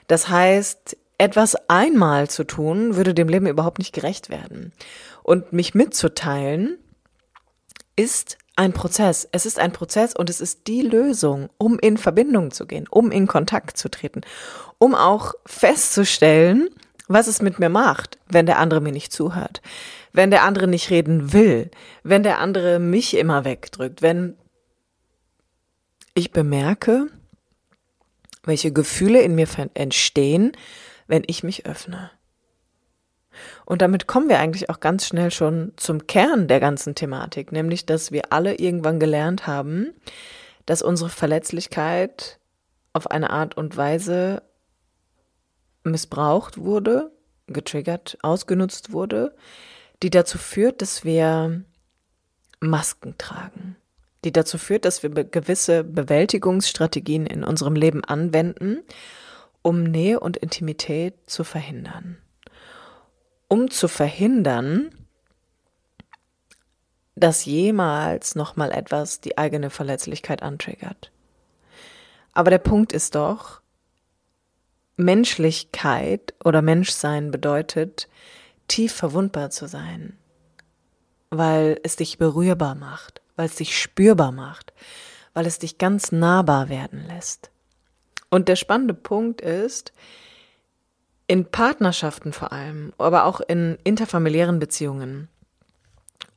Das 0.07 0.29
heißt, 0.29 0.95
etwas 1.17 1.57
einmal 1.67 2.29
zu 2.29 2.45
tun, 2.45 2.95
würde 2.95 3.13
dem 3.13 3.27
Leben 3.27 3.47
überhaupt 3.47 3.79
nicht 3.79 3.93
gerecht 3.93 4.29
werden. 4.29 4.71
Und 5.23 5.51
mich 5.51 5.75
mitzuteilen, 5.75 6.77
ist 7.97 8.37
ein 8.59 8.73
Prozess. 8.73 9.25
Es 9.31 9.45
ist 9.45 9.57
ein 9.57 9.71
Prozess 9.71 10.13
und 10.13 10.29
es 10.29 10.41
ist 10.41 10.67
die 10.67 10.81
Lösung, 10.81 11.49
um 11.57 11.79
in 11.79 11.97
Verbindung 11.97 12.51
zu 12.51 12.67
gehen, 12.67 12.87
um 12.89 13.09
in 13.09 13.25
Kontakt 13.25 13.77
zu 13.77 13.89
treten, 13.89 14.19
um 14.77 14.95
auch 14.95 15.33
festzustellen, 15.45 16.69
was 17.07 17.27
es 17.27 17.41
mit 17.41 17.59
mir 17.59 17.69
macht, 17.69 18.19
wenn 18.27 18.45
der 18.45 18.59
andere 18.59 18.81
mir 18.81 18.91
nicht 18.91 19.13
zuhört, 19.13 19.61
wenn 20.11 20.29
der 20.29 20.43
andere 20.43 20.67
nicht 20.67 20.89
reden 20.89 21.31
will, 21.31 21.71
wenn 22.03 22.21
der 22.21 22.39
andere 22.39 22.79
mich 22.79 23.15
immer 23.15 23.45
wegdrückt, 23.45 24.01
wenn 24.01 24.35
ich 26.13 26.33
bemerke, 26.33 27.07
welche 28.43 28.73
Gefühle 28.73 29.21
in 29.21 29.35
mir 29.35 29.47
entstehen, 29.73 30.51
wenn 31.07 31.23
ich 31.27 31.43
mich 31.43 31.65
öffne. 31.65 32.11
Und 33.69 33.83
damit 33.83 34.07
kommen 34.07 34.29
wir 34.29 34.39
eigentlich 34.39 34.71
auch 34.71 34.79
ganz 34.79 35.05
schnell 35.05 35.29
schon 35.29 35.73
zum 35.75 36.07
Kern 36.07 36.47
der 36.47 36.59
ganzen 36.59 36.95
Thematik, 36.95 37.51
nämlich 37.51 37.85
dass 37.85 38.11
wir 38.11 38.33
alle 38.33 38.55
irgendwann 38.55 38.99
gelernt 38.99 39.45
haben, 39.45 39.93
dass 40.65 40.81
unsere 40.81 41.11
Verletzlichkeit 41.11 42.39
auf 42.93 43.11
eine 43.11 43.29
Art 43.29 43.57
und 43.57 43.77
Weise 43.77 44.41
missbraucht 45.83 46.57
wurde, 46.57 47.11
getriggert, 47.45 48.17
ausgenutzt 48.23 48.91
wurde, 48.91 49.35
die 50.01 50.09
dazu 50.09 50.39
führt, 50.39 50.81
dass 50.81 51.03
wir 51.03 51.63
Masken 52.59 53.19
tragen, 53.19 53.75
die 54.25 54.31
dazu 54.31 54.57
führt, 54.57 54.83
dass 54.83 55.03
wir 55.03 55.11
gewisse 55.11 55.83
Bewältigungsstrategien 55.83 57.27
in 57.27 57.43
unserem 57.43 57.75
Leben 57.75 58.03
anwenden, 58.03 58.79
um 59.61 59.83
Nähe 59.83 60.19
und 60.19 60.37
Intimität 60.37 61.13
zu 61.27 61.43
verhindern 61.43 62.17
um 63.49 63.69
zu 63.69 63.89
verhindern, 63.89 64.95
dass 67.15 67.43
jemals 67.43 68.35
nochmal 68.35 68.71
etwas 68.71 69.19
die 69.19 69.37
eigene 69.37 69.69
Verletzlichkeit 69.69 70.41
antriggert. 70.41 71.11
Aber 72.31 72.49
der 72.49 72.59
Punkt 72.59 72.93
ist 72.93 73.15
doch, 73.15 73.59
Menschlichkeit 74.95 76.33
oder 76.43 76.61
Menschsein 76.61 77.31
bedeutet, 77.31 78.07
tief 78.67 78.93
verwundbar 78.93 79.49
zu 79.49 79.67
sein, 79.67 80.17
weil 81.29 81.79
es 81.83 81.97
dich 81.97 82.17
berührbar 82.17 82.75
macht, 82.75 83.21
weil 83.35 83.47
es 83.47 83.55
dich 83.55 83.77
spürbar 83.77 84.31
macht, 84.31 84.73
weil 85.33 85.45
es 85.45 85.59
dich 85.59 85.77
ganz 85.77 86.11
nahbar 86.11 86.69
werden 86.69 87.05
lässt. 87.07 87.49
Und 88.29 88.47
der 88.47 88.55
spannende 88.55 88.93
Punkt 88.93 89.41
ist, 89.41 89.91
in 91.29 91.45
Partnerschaften 91.45 92.33
vor 92.33 92.51
allem, 92.51 92.91
aber 92.97 93.25
auch 93.25 93.39
in 93.39 93.77
interfamiliären 93.83 94.57
Beziehungen 94.57 95.29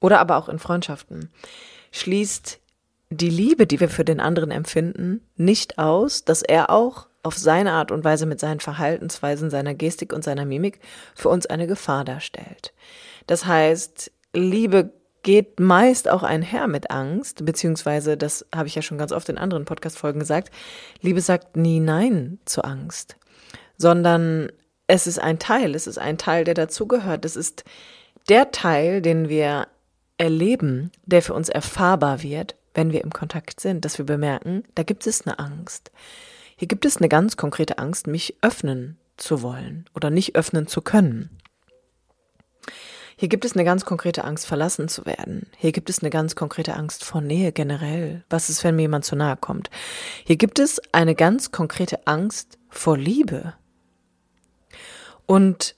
oder 0.01 0.21
aber 0.21 0.37
auch 0.37 0.51
in 0.51 0.59
Freundschaften, 0.59 1.31
schließt 1.93 2.61
die 3.09 3.31
Liebe, 3.31 3.67
die 3.67 3.81
wir 3.81 3.89
für 3.89 4.05
den 4.05 4.21
anderen 4.21 4.51
empfinden, 4.51 5.23
nicht 5.35 5.79
aus, 5.79 6.27
dass 6.27 6.43
er 6.43 6.69
auch 6.69 7.07
auf 7.23 7.39
seine 7.39 7.73
Art 7.73 7.91
und 7.91 8.05
Weise 8.05 8.27
mit 8.27 8.39
seinen 8.39 8.61
Verhaltensweisen, 8.61 9.49
seiner 9.49 9.73
Gestik 9.73 10.13
und 10.13 10.25
seiner 10.25 10.45
Mimik 10.45 10.79
für 11.15 11.31
uns 11.31 11.47
eine 11.47 11.67
Gefahr 11.67 12.05
darstellt. 12.05 12.75
Das 13.27 13.47
heißt, 13.47 14.13
Liebe 14.35 14.93
geht 15.23 15.59
meist 15.59 16.11
auch 16.11 16.23
einher 16.23 16.67
mit 16.67 16.91
Angst, 16.91 17.47
beziehungsweise, 17.47 18.19
das 18.19 18.45
habe 18.55 18.69
ich 18.69 18.75
ja 18.75 18.83
schon 18.83 18.99
ganz 18.99 19.13
oft 19.13 19.31
in 19.31 19.39
anderen 19.39 19.65
Podcast-Folgen 19.65 20.21
gesagt, 20.21 20.53
Liebe 21.01 21.23
sagt 21.23 21.57
nie 21.57 21.81
Nein 21.81 22.41
zu 22.45 22.63
Angst, 22.63 23.17
sondern 23.79 24.51
es 24.93 25.07
ist 25.07 25.19
ein 25.19 25.39
Teil, 25.39 25.75
es 25.75 25.87
ist 25.87 25.97
ein 25.97 26.19
Teil, 26.19 26.45
der 26.45 26.53
dazugehört. 26.53 27.25
Es 27.25 27.35
ist 27.35 27.65
der 28.29 28.51
Teil, 28.51 29.01
den 29.01 29.31
wir 29.31 29.67
erleben, 30.19 30.93
der 31.07 31.23
für 31.23 31.33
uns 31.33 31.49
erfahrbar 31.49 32.23
wird, 32.23 32.57
wenn 32.75 32.93
wir 32.93 33.03
im 33.03 33.11
Kontakt 33.11 33.59
sind, 33.59 33.87
dass 33.87 33.97
wir 33.97 34.05
bemerken, 34.05 34.65
da 34.75 34.83
gibt 34.83 35.07
es 35.07 35.27
eine 35.27 35.39
Angst. 35.39 35.93
Hier 36.57 36.69
gibt 36.69 36.85
es 36.85 36.99
eine 36.99 37.09
ganz 37.09 37.39
konkrete 37.39 37.79
Angst, 37.79 38.07
mich 38.07 38.37
öffnen 38.43 38.99
zu 39.17 39.41
wollen 39.41 39.87
oder 39.95 40.11
nicht 40.11 40.37
öffnen 40.37 40.67
zu 40.67 40.83
können. 40.83 41.39
Hier 43.17 43.31
gibt 43.31 43.47
es 43.47 43.55
eine 43.55 43.65
ganz 43.65 43.87
konkrete 43.87 44.25
Angst, 44.25 44.45
verlassen 44.45 44.89
zu 44.89 45.07
werden. 45.07 45.47
Hier 45.57 45.73
gibt 45.73 45.89
es 45.89 46.01
eine 46.01 46.11
ganz 46.11 46.37
konkrete 46.37 46.75
Angst 46.75 47.03
vor 47.03 47.23
Nähe 47.23 47.53
generell. 47.53 48.25
Was 48.29 48.51
ist, 48.51 48.63
wenn 48.63 48.77
mir 48.77 48.83
jemand 48.83 49.07
zu 49.07 49.17
nahe 49.17 49.39
kommt? 49.39 49.71
Hier 50.27 50.37
gibt 50.37 50.59
es 50.59 50.83
eine 50.93 51.15
ganz 51.15 51.51
konkrete 51.51 52.07
Angst 52.07 52.59
vor 52.69 52.99
Liebe. 52.99 53.55
Und 55.27 55.77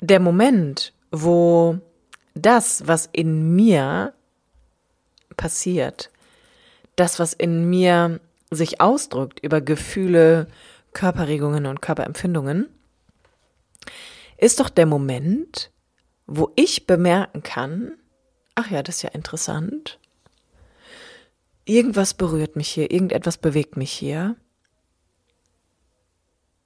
der 0.00 0.20
Moment, 0.20 0.92
wo 1.10 1.78
das, 2.34 2.86
was 2.86 3.08
in 3.12 3.54
mir 3.56 4.12
passiert, 5.36 6.10
das, 6.96 7.18
was 7.18 7.32
in 7.32 7.68
mir 7.68 8.20
sich 8.50 8.80
ausdrückt 8.80 9.40
über 9.40 9.60
Gefühle, 9.60 10.46
Körperregungen 10.92 11.66
und 11.66 11.82
Körperempfindungen, 11.82 12.68
ist 14.38 14.60
doch 14.60 14.68
der 14.68 14.86
Moment, 14.86 15.70
wo 16.26 16.52
ich 16.56 16.86
bemerken 16.86 17.42
kann, 17.42 17.92
ach 18.54 18.70
ja, 18.70 18.82
das 18.82 18.96
ist 18.96 19.02
ja 19.02 19.10
interessant, 19.10 19.98
irgendwas 21.64 22.14
berührt 22.14 22.56
mich 22.56 22.68
hier, 22.68 22.90
irgendetwas 22.90 23.38
bewegt 23.38 23.76
mich 23.76 23.92
hier. 23.92 24.36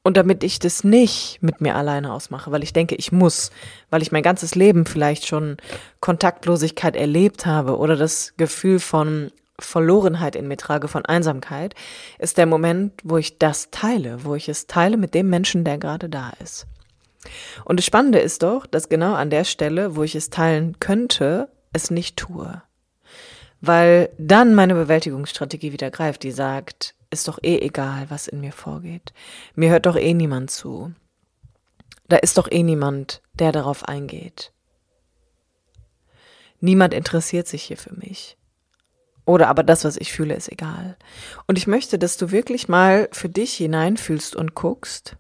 Und 0.02 0.16
damit 0.16 0.42
ich 0.45 0.59
das 0.59 0.83
nicht 0.83 1.38
mit 1.42 1.61
mir 1.61 1.75
alleine 1.75 2.12
ausmache, 2.12 2.50
weil 2.50 2.62
ich 2.62 2.73
denke, 2.73 2.95
ich 2.95 3.12
muss, 3.12 3.50
weil 3.90 4.00
ich 4.00 4.12
mein 4.12 4.23
ganzes 4.23 4.54
Leben 4.54 4.87
vielleicht 4.87 5.26
schon 5.26 5.59
Kontaktlosigkeit 6.00 6.97
erlebt 6.97 7.45
habe 7.45 7.76
oder 7.76 7.97
das 7.97 8.35
Gefühl 8.38 8.80
von 8.80 9.30
Verlorenheit 9.59 10.37
in 10.37 10.49
mir 10.49 10.57
trage, 10.57 10.88
von 10.88 11.04
Einsamkeit, 11.04 11.75
ist 12.19 12.38
der 12.38 12.47
Moment, 12.47 12.95
wo 13.04 13.19
ich 13.19 13.38
das 13.38 13.71
teile, 13.71 14.25
wo 14.25 14.35
ich 14.35 14.49
es 14.49 14.66
teile 14.66 14.97
mit 14.97 15.14
dem 15.14 15.28
Menschen, 15.28 15.64
der 15.64 15.76
gerade 15.76 16.09
da 16.09 16.33
ist. 16.42 16.66
Und 17.66 17.78
das 17.78 17.85
Spannende 17.85 18.19
ist 18.19 18.42
doch, 18.42 18.64
dass 18.66 18.88
genau 18.88 19.12
an 19.12 19.28
der 19.28 19.45
Stelle, 19.45 19.97
wo 19.97 20.02
ich 20.02 20.14
es 20.14 20.30
teilen 20.30 20.80
könnte, 20.80 21.50
es 21.75 21.90
nicht 21.90 22.16
tue. 22.16 22.62
Weil 23.61 24.09
dann 24.16 24.54
meine 24.54 24.75
Bewältigungsstrategie 24.75 25.73
wieder 25.73 25.90
greift, 25.90 26.23
die 26.23 26.30
sagt, 26.30 26.95
ist 27.11 27.29
doch 27.29 27.38
eh 27.43 27.59
egal, 27.59 28.07
was 28.09 28.29
in 28.29 28.40
mir 28.40 28.52
vorgeht. 28.52 29.12
Mir 29.55 29.71
hört 29.71 29.87
doch 29.87 29.97
eh 29.97 30.14
niemand 30.14 30.50
zu. 30.50 30.93
Da 32.09 32.17
ist 32.17 32.38
doch 32.38 32.50
eh 32.50 32.62
niemand, 32.62 33.23
der 33.35 33.52
darauf 33.52 33.85
eingeht. 33.85 34.52
Niemand 36.61 36.95
interessiert 36.95 37.49
sich 37.49 37.62
hier 37.62 37.76
für 37.76 37.95
mich. 37.95 38.37
Oder 39.25 39.49
aber 39.49 39.62
das, 39.62 39.85
was 39.85 39.97
ich 39.97 40.12
fühle, 40.12 40.35
ist 40.35 40.50
egal. 40.50 40.97
Und 41.47 41.57
ich 41.57 41.67
möchte, 41.67 41.99
dass 41.99 42.17
du 42.17 42.31
wirklich 42.31 42.69
mal 42.69 43.09
für 43.12 43.29
dich 43.29 43.55
hineinfühlst 43.55 44.35
und 44.35 44.55
guckst, 44.55 45.17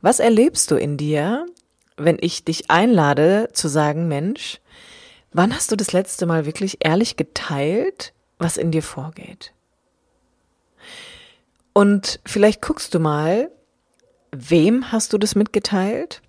was 0.00 0.20
erlebst 0.20 0.70
du 0.70 0.76
in 0.76 0.96
dir, 0.96 1.46
wenn 1.96 2.18
ich 2.20 2.44
dich 2.44 2.70
einlade 2.70 3.50
zu 3.52 3.68
sagen, 3.68 4.08
Mensch, 4.08 4.60
wann 5.32 5.54
hast 5.54 5.70
du 5.70 5.76
das 5.76 5.92
letzte 5.92 6.26
Mal 6.26 6.46
wirklich 6.46 6.78
ehrlich 6.80 7.16
geteilt, 7.16 8.12
was 8.38 8.56
in 8.56 8.70
dir 8.70 8.82
vorgeht? 8.82 9.52
Und 11.72 12.20
vielleicht 12.24 12.62
guckst 12.62 12.94
du 12.94 12.98
mal, 12.98 13.50
wem 14.30 14.92
hast 14.92 15.12
du 15.12 15.18
das 15.18 15.34
mitgeteilt? 15.34 16.22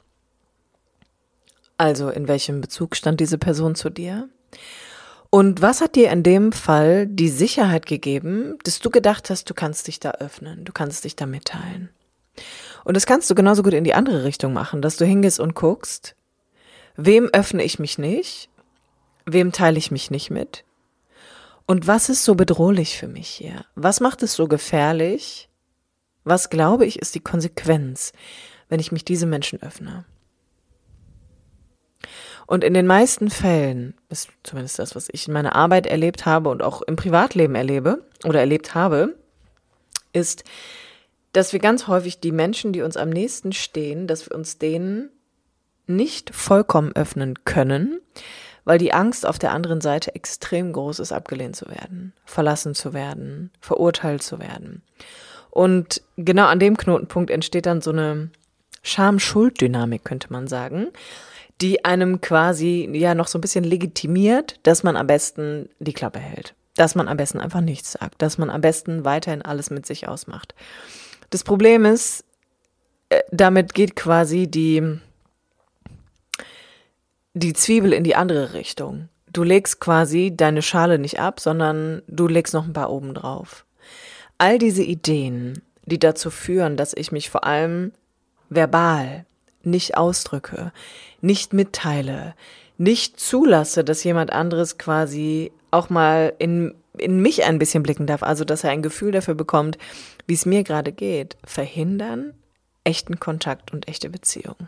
Also 1.77 2.09
in 2.09 2.27
welchem 2.27 2.61
Bezug 2.61 2.95
stand 2.95 3.19
diese 3.19 3.37
Person 3.37 3.75
zu 3.75 3.89
dir? 3.89 4.29
Und 5.29 5.61
was 5.61 5.81
hat 5.81 5.95
dir 5.95 6.11
in 6.11 6.21
dem 6.21 6.51
Fall 6.51 7.07
die 7.07 7.29
Sicherheit 7.29 7.87
gegeben, 7.87 8.59
dass 8.63 8.79
du 8.79 8.91
gedacht 8.91 9.29
hast, 9.29 9.49
du 9.49 9.55
kannst 9.55 9.87
dich 9.87 9.99
da 9.99 10.11
öffnen, 10.11 10.63
du 10.63 10.71
kannst 10.71 11.03
dich 11.03 11.15
da 11.15 11.25
mitteilen? 11.25 11.89
Und 12.83 12.95
das 12.95 13.05
kannst 13.05 13.29
du 13.29 13.35
genauso 13.35 13.63
gut 13.63 13.73
in 13.73 13.83
die 13.83 13.93
andere 13.93 14.23
Richtung 14.23 14.53
machen, 14.53 14.81
dass 14.81 14.97
du 14.97 15.05
hingehst 15.05 15.39
und 15.39 15.55
guckst, 15.55 16.15
wem 16.95 17.29
öffne 17.33 17.63
ich 17.63 17.79
mich 17.79 17.97
nicht, 17.97 18.49
wem 19.25 19.51
teile 19.51 19.77
ich 19.77 19.89
mich 19.89 20.11
nicht 20.11 20.29
mit, 20.29 20.63
und 21.73 21.87
was 21.87 22.07
ist 22.07 22.23
so 22.23 22.35
bedrohlich 22.35 22.99
für 22.99 23.07
mich 23.07 23.27
hier? 23.27 23.65
Was 23.73 23.99
macht 23.99 24.21
es 24.21 24.35
so 24.35 24.47
gefährlich? 24.47 25.49
Was 26.23 26.51
glaube 26.51 26.85
ich 26.85 26.99
ist 26.99 27.15
die 27.15 27.19
Konsequenz, 27.19 28.13
wenn 28.69 28.79
ich 28.79 28.91
mich 28.91 29.03
diesem 29.03 29.31
Menschen 29.31 29.59
öffne? 29.59 30.05
Und 32.45 32.63
in 32.63 32.75
den 32.75 32.85
meisten 32.85 33.31
Fällen, 33.31 33.95
ist 34.09 34.29
zumindest 34.43 34.77
das, 34.77 34.95
was 34.95 35.07
ich 35.11 35.27
in 35.27 35.33
meiner 35.33 35.55
Arbeit 35.55 35.87
erlebt 35.87 36.27
habe 36.27 36.49
und 36.49 36.61
auch 36.61 36.83
im 36.83 36.95
Privatleben 36.95 37.55
erlebe 37.55 38.05
oder 38.23 38.39
erlebt 38.39 38.75
habe, 38.75 39.17
ist, 40.11 40.43
dass 41.31 41.53
wir 41.53 41.59
ganz 41.59 41.87
häufig 41.87 42.19
die 42.19 42.31
Menschen, 42.31 42.71
die 42.71 42.83
uns 42.83 42.97
am 42.97 43.09
nächsten 43.09 43.51
stehen, 43.51 44.05
dass 44.05 44.29
wir 44.29 44.37
uns 44.37 44.59
denen 44.59 45.09
nicht 45.87 46.35
vollkommen 46.35 46.95
öffnen 46.95 47.43
können, 47.45 47.99
weil 48.65 48.77
die 48.77 48.93
Angst 48.93 49.25
auf 49.25 49.39
der 49.39 49.51
anderen 49.51 49.81
Seite 49.81 50.15
extrem 50.15 50.73
groß 50.73 50.99
ist, 50.99 51.11
abgelehnt 51.11 51.55
zu 51.55 51.67
werden, 51.67 52.13
verlassen 52.25 52.75
zu 52.75 52.93
werden, 52.93 53.51
verurteilt 53.59 54.23
zu 54.23 54.39
werden. 54.39 54.83
Und 55.49 56.01
genau 56.17 56.47
an 56.47 56.59
dem 56.59 56.77
Knotenpunkt 56.77 57.29
entsteht 57.29 57.65
dann 57.65 57.81
so 57.81 57.91
eine 57.91 58.29
Scham-Schuld-Dynamik, 58.81 60.03
könnte 60.03 60.31
man 60.31 60.47
sagen, 60.47 60.87
die 61.61 61.85
einem 61.85 62.21
quasi 62.21 62.89
ja 62.93 63.15
noch 63.15 63.27
so 63.27 63.37
ein 63.37 63.41
bisschen 63.41 63.63
legitimiert, 63.63 64.59
dass 64.63 64.83
man 64.83 64.97
am 64.97 65.07
besten 65.07 65.69
die 65.79 65.93
Klappe 65.93 66.19
hält, 66.19 66.55
dass 66.75 66.95
man 66.95 67.07
am 67.07 67.17
besten 67.17 67.39
einfach 67.39 67.61
nichts 67.61 67.93
sagt, 67.93 68.21
dass 68.21 68.37
man 68.37 68.49
am 68.49 68.61
besten 68.61 69.05
weiterhin 69.05 69.41
alles 69.41 69.69
mit 69.69 69.85
sich 69.85 70.07
ausmacht. 70.07 70.55
Das 71.29 71.43
Problem 71.43 71.85
ist, 71.85 72.25
äh, 73.09 73.21
damit 73.31 73.73
geht 73.73 73.95
quasi 73.95 74.47
die 74.47 74.99
die 77.33 77.53
Zwiebel 77.53 77.93
in 77.93 78.03
die 78.03 78.15
andere 78.15 78.53
Richtung. 78.53 79.09
Du 79.31 79.43
legst 79.43 79.79
quasi 79.79 80.33
deine 80.35 80.61
Schale 80.61 80.99
nicht 80.99 81.19
ab, 81.19 81.39
sondern 81.39 82.03
du 82.07 82.27
legst 82.27 82.53
noch 82.53 82.65
ein 82.65 82.73
paar 82.73 82.91
oben 82.91 83.13
drauf. 83.13 83.65
All 84.37 84.59
diese 84.59 84.83
Ideen, 84.83 85.61
die 85.85 85.99
dazu 85.99 86.29
führen, 86.29 86.77
dass 86.77 86.93
ich 86.93 87.11
mich 87.11 87.29
vor 87.29 87.43
allem 87.43 87.91
verbal 88.49 89.25
nicht 89.63 89.97
ausdrücke, 89.97 90.71
nicht 91.21 91.53
mitteile, 91.53 92.35
nicht 92.77 93.19
zulasse, 93.19 93.83
dass 93.83 94.03
jemand 94.03 94.31
anderes 94.31 94.77
quasi 94.77 95.51
auch 95.71 95.89
mal 95.89 96.33
in, 96.37 96.75
in 96.97 97.21
mich 97.21 97.43
ein 97.43 97.59
bisschen 97.59 97.81
blicken 97.81 98.05
darf, 98.05 98.21
also 98.21 98.45
dass 98.45 98.63
er 98.63 98.71
ein 98.71 98.81
Gefühl 98.81 99.11
dafür 99.11 99.35
bekommt, 99.35 99.77
wie 100.27 100.33
es 100.33 100.45
mir 100.45 100.63
gerade 100.63 100.91
geht, 100.91 101.37
verhindern 101.43 102.33
echten 102.83 103.19
Kontakt 103.19 103.71
und 103.71 103.87
echte 103.87 104.09
Beziehung. 104.09 104.67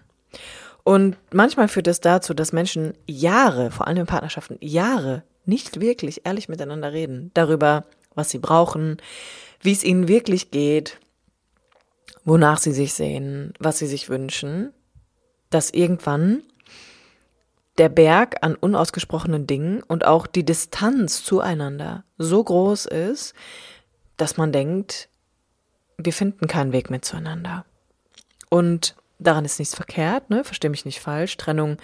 Und 0.86 1.18
manchmal 1.34 1.68
führt 1.68 1.88
es 1.88 2.00
das 2.00 2.12
dazu, 2.12 2.36
dass 2.36 2.54
Menschen 2.54 2.94
Jahre, 3.08 3.72
vor 3.72 3.88
allem 3.88 3.98
in 3.98 4.06
Partnerschaften, 4.06 4.60
Jahre 4.62 5.24
nicht 5.44 5.82
wirklich 5.82 6.28
ehrlich 6.28 6.48
miteinander 6.48 6.94
reden 6.94 7.32
darüber, 7.34 7.86
was 8.14 8.30
sie 8.30 8.38
brauchen, 8.38 8.98
wie 9.62 9.72
es 9.72 9.84
ihnen 9.84 10.08
wirklich 10.08 10.52
geht, 10.52 11.00
wonach 12.24 12.60
sie 12.60 12.72
sich 12.72 12.94
sehen, 12.94 13.52
was 13.58 13.80
sie 13.80 13.88
sich 13.88 14.10
wünschen, 14.10 14.74
dass 15.50 15.72
irgendwann 15.72 16.44
der 17.80 17.90
Berg 17.90 18.38
an 18.42 18.54
unausgesprochenen 18.54 19.48
Dingen 19.48 19.82
und 19.82 20.06
auch 20.06 20.28
die 20.28 20.46
Distanz 20.46 21.24
zueinander 21.24 22.04
so 22.20 22.44
groß 22.44 22.86
ist, 22.86 23.34
dass 24.18 24.38
man 24.38 24.52
denkt, 24.52 25.10
wir 25.98 26.14
finden 26.14 26.46
keinen 26.48 26.74
Weg 26.74 26.92
mehr 26.92 27.02
zueinander. 27.02 27.66
Und 28.52 28.96
Daran 29.18 29.46
ist 29.46 29.60
nichts 29.60 29.76
verkehrt, 29.76 30.30
ne? 30.30 30.44
Verstehe 30.44 30.70
mich 30.70 30.86
nicht 30.86 31.00
falsch. 31.00 31.38
Trennung 31.38 31.78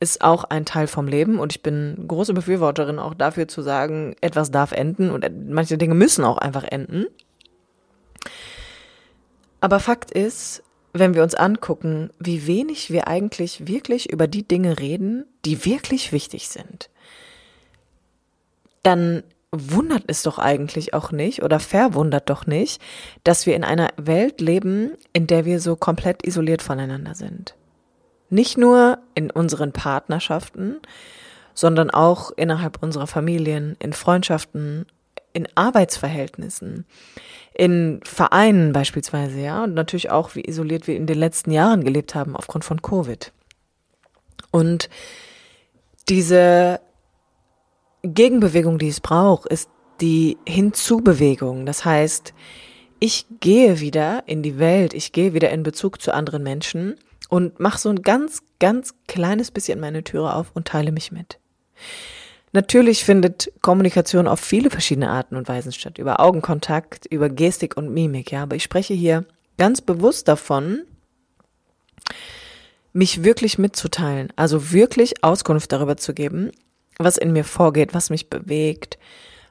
ist 0.00 0.22
auch 0.22 0.44
ein 0.44 0.64
Teil 0.64 0.86
vom 0.86 1.06
Leben 1.06 1.38
und 1.38 1.52
ich 1.52 1.62
bin 1.62 2.04
große 2.08 2.32
Befürworterin 2.32 2.98
auch 2.98 3.14
dafür 3.14 3.46
zu 3.46 3.60
sagen, 3.60 4.16
etwas 4.20 4.50
darf 4.50 4.72
enden 4.72 5.10
und 5.10 5.26
manche 5.50 5.76
Dinge 5.76 5.94
müssen 5.94 6.24
auch 6.24 6.38
einfach 6.38 6.64
enden. 6.64 7.06
Aber 9.60 9.80
Fakt 9.80 10.10
ist, 10.10 10.62
wenn 10.92 11.14
wir 11.14 11.22
uns 11.22 11.34
angucken, 11.34 12.10
wie 12.18 12.46
wenig 12.46 12.90
wir 12.90 13.08
eigentlich 13.08 13.66
wirklich 13.66 14.10
über 14.10 14.26
die 14.26 14.46
Dinge 14.46 14.78
reden, 14.78 15.26
die 15.44 15.64
wirklich 15.64 16.12
wichtig 16.12 16.48
sind, 16.48 16.88
dann 18.82 19.22
wundert 19.50 20.04
es 20.08 20.22
doch 20.22 20.38
eigentlich 20.38 20.92
auch 20.92 21.10
nicht 21.10 21.42
oder 21.42 21.58
verwundert 21.58 22.28
doch 22.28 22.46
nicht, 22.46 22.82
dass 23.24 23.46
wir 23.46 23.56
in 23.56 23.64
einer 23.64 23.88
Welt 23.96 24.40
leben, 24.40 24.92
in 25.12 25.26
der 25.26 25.44
wir 25.44 25.60
so 25.60 25.74
komplett 25.76 26.26
isoliert 26.26 26.62
voneinander 26.62 27.14
sind. 27.14 27.54
Nicht 28.30 28.58
nur 28.58 28.98
in 29.14 29.30
unseren 29.30 29.72
Partnerschaften, 29.72 30.80
sondern 31.54 31.90
auch 31.90 32.30
innerhalb 32.36 32.82
unserer 32.82 33.06
Familien, 33.06 33.76
in 33.78 33.94
Freundschaften, 33.94 34.86
in 35.32 35.48
Arbeitsverhältnissen, 35.54 36.84
in 37.54 38.00
Vereinen 38.04 38.72
beispielsweise, 38.72 39.40
ja, 39.40 39.64
und 39.64 39.74
natürlich 39.74 40.10
auch, 40.10 40.34
wie 40.34 40.44
isoliert 40.44 40.86
wir 40.86 40.96
in 40.96 41.06
den 41.06 41.18
letzten 41.18 41.50
Jahren 41.50 41.84
gelebt 41.84 42.14
haben 42.14 42.36
aufgrund 42.36 42.64
von 42.64 42.82
Covid. 42.82 43.32
Und 44.50 44.90
diese 46.08 46.80
Gegenbewegung, 48.02 48.78
die 48.78 48.88
es 48.88 49.00
braucht, 49.00 49.46
ist 49.46 49.68
die 50.00 50.38
Hinzubewegung. 50.46 51.66
Das 51.66 51.84
heißt, 51.84 52.32
ich 53.00 53.26
gehe 53.40 53.80
wieder 53.80 54.24
in 54.26 54.42
die 54.42 54.58
Welt, 54.58 54.94
ich 54.94 55.12
gehe 55.12 55.34
wieder 55.34 55.50
in 55.50 55.62
Bezug 55.62 56.00
zu 56.00 56.12
anderen 56.12 56.42
Menschen 56.42 56.96
und 57.28 57.60
mache 57.60 57.78
so 57.78 57.88
ein 57.88 58.02
ganz, 58.02 58.42
ganz 58.58 58.94
kleines 59.06 59.50
bisschen 59.50 59.80
meine 59.80 60.04
Türe 60.04 60.34
auf 60.34 60.50
und 60.54 60.68
teile 60.68 60.92
mich 60.92 61.12
mit. 61.12 61.38
Natürlich 62.52 63.04
findet 63.04 63.52
Kommunikation 63.60 64.26
auf 64.26 64.40
viele 64.40 64.70
verschiedene 64.70 65.10
Arten 65.10 65.36
und 65.36 65.48
Weisen 65.48 65.72
statt. 65.72 65.98
Über 65.98 66.20
Augenkontakt, 66.20 67.06
über 67.06 67.28
Gestik 67.28 67.76
und 67.76 67.92
Mimik, 67.92 68.32
ja. 68.32 68.44
Aber 68.44 68.56
ich 68.56 68.62
spreche 68.62 68.94
hier 68.94 69.26
ganz 69.58 69.80
bewusst 69.80 70.28
davon, 70.28 70.82
mich 72.92 73.22
wirklich 73.22 73.58
mitzuteilen. 73.58 74.32
Also 74.34 74.72
wirklich 74.72 75.22
Auskunft 75.22 75.72
darüber 75.72 75.98
zu 75.98 76.14
geben, 76.14 76.50
was 76.98 77.16
in 77.16 77.32
mir 77.32 77.44
vorgeht, 77.44 77.94
was 77.94 78.10
mich 78.10 78.28
bewegt, 78.28 78.98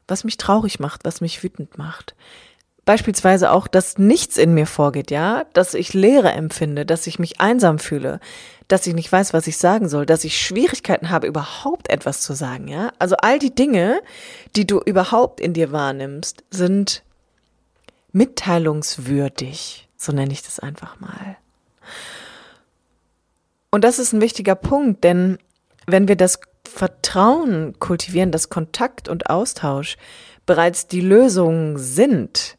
was 0.08 0.24
mich 0.24 0.38
traurig 0.38 0.80
macht, 0.80 1.06
was 1.06 1.22
mich 1.22 1.42
wütend 1.44 1.78
macht. 1.78 2.16
Beispielsweise 2.86 3.52
auch, 3.52 3.68
dass 3.68 3.98
nichts 3.98 4.38
in 4.38 4.54
mir 4.54 4.66
vorgeht, 4.66 5.12
ja, 5.12 5.46
dass 5.54 5.74
ich 5.74 5.94
Leere 5.94 6.32
empfinde, 6.32 6.86
dass 6.86 7.08
ich 7.08 7.20
mich 7.20 7.42
einsam 7.42 7.80
fühle, 7.80 8.22
dass 8.70 8.88
ich 8.88 8.94
nicht 8.94 9.12
weiß, 9.12 9.34
was 9.34 9.48
ich 9.48 9.58
sagen 9.58 9.90
soll, 9.90 10.06
dass 10.06 10.24
ich 10.24 10.42
Schwierigkeiten 10.42 11.10
habe, 11.10 11.28
überhaupt 11.28 11.90
etwas 11.90 12.22
zu 12.22 12.34
sagen, 12.34 12.68
ja. 12.68 12.92
Also 13.00 13.16
all 13.18 13.40
die 13.40 13.54
Dinge, 13.54 14.02
die 14.56 14.66
du 14.66 14.80
überhaupt 14.80 15.42
in 15.42 15.54
dir 15.54 15.72
wahrnimmst, 15.72 16.44
sind 16.50 17.04
mitteilungswürdig, 18.14 19.90
so 19.98 20.12
nenne 20.12 20.32
ich 20.32 20.44
das 20.44 20.60
einfach 20.60 21.00
mal. 21.00 21.38
Und 23.70 23.84
das 23.84 24.00
ist 24.00 24.14
ein 24.14 24.22
wichtiger 24.22 24.56
Punkt, 24.56 25.04
denn 25.04 25.40
wenn 25.86 26.08
wir 26.08 26.16
das 26.16 26.40
Vertrauen 26.68 27.80
kultivieren, 27.80 28.32
dass 28.32 28.50
Kontakt 28.50 29.10
und 29.10 29.30
Austausch 29.30 29.98
bereits 30.46 30.88
die 30.88 31.02
Lösung 31.02 31.78
sind 31.78 32.58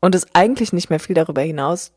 und 0.00 0.14
es 0.14 0.26
eigentlich 0.34 0.72
nicht 0.72 0.90
mehr 0.90 1.00
viel 1.00 1.14
darüber 1.14 1.42
hinaus 1.42 1.92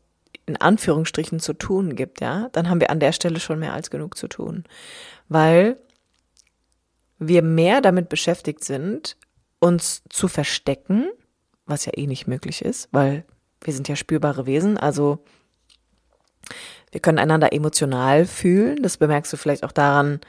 in 0.46 0.56
Anführungsstrichen 0.56 1.40
zu 1.40 1.52
tun 1.52 1.94
gibt, 1.94 2.20
ja, 2.20 2.48
dann 2.52 2.68
haben 2.68 2.80
wir 2.80 2.90
an 2.90 3.00
der 3.00 3.12
Stelle 3.12 3.38
schon 3.38 3.58
mehr 3.58 3.74
als 3.74 3.90
genug 3.90 4.16
zu 4.16 4.28
tun, 4.28 4.64
weil 5.28 5.76
wir 7.18 7.42
mehr 7.42 7.80
damit 7.80 8.08
beschäftigt 8.08 8.64
sind, 8.64 9.16
uns 9.60 10.02
zu 10.08 10.28
verstecken, 10.28 11.10
was 11.66 11.84
ja 11.84 11.92
eh 11.96 12.06
nicht 12.06 12.26
möglich 12.26 12.62
ist, 12.62 12.88
weil 12.92 13.24
wir 13.60 13.74
sind 13.74 13.88
ja 13.88 13.96
spürbare 13.96 14.46
Wesen, 14.46 14.78
also 14.78 15.22
wir 16.90 17.00
können 17.00 17.18
einander 17.18 17.52
emotional 17.52 18.24
fühlen, 18.24 18.82
das 18.82 18.96
bemerkst 18.96 19.32
du 19.32 19.36
vielleicht 19.36 19.64
auch 19.64 19.72
daran, 19.72 20.20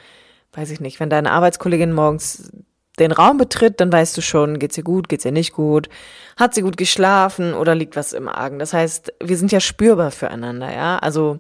weiß 0.60 0.72
ich 0.72 0.82
nicht, 0.82 1.00
wenn 1.00 1.10
deine 1.10 1.32
Arbeitskollegin 1.32 1.94
morgens 1.94 2.52
den 3.00 3.14
Raum 3.14 3.38
betritt, 3.38 3.80
dann 3.80 3.94
weißt 3.94 4.18
du 4.18 4.22
schon, 4.22 4.60
geht's 4.60 4.78
ihr 4.78 4.84
gut, 4.84 5.08
geht's 5.08 5.24
ihr 5.24 5.32
nicht 5.32 5.54
gut, 5.54 5.88
hat 6.36 6.54
sie 6.54 6.62
gut 6.62 6.76
geschlafen 6.76 7.54
oder 7.54 7.76
liegt 7.76 7.96
was 7.96 8.12
im 8.12 8.28
Argen. 8.28 8.60
Das 8.60 8.74
heißt, 8.74 9.14
wir 9.24 9.38
sind 9.38 9.54
ja 9.54 9.62
spürbar 9.62 10.12
füreinander, 10.12 10.74
ja. 10.74 10.98
Also 10.98 11.40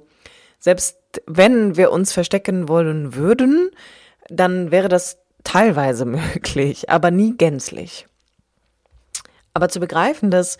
selbst 0.57 0.97
wenn 1.25 1.75
wir 1.75 1.91
uns 1.91 2.13
verstecken 2.13 2.69
wollen 2.69 3.13
würden, 3.13 3.71
dann 4.29 4.71
wäre 4.71 4.87
das 4.87 5.17
teilweise 5.43 6.05
möglich, 6.05 6.89
aber 6.89 7.11
nie 7.11 7.35
gänzlich. 7.35 8.07
Aber 9.53 9.67
zu 9.67 9.81
begreifen, 9.81 10.31
dass 10.31 10.57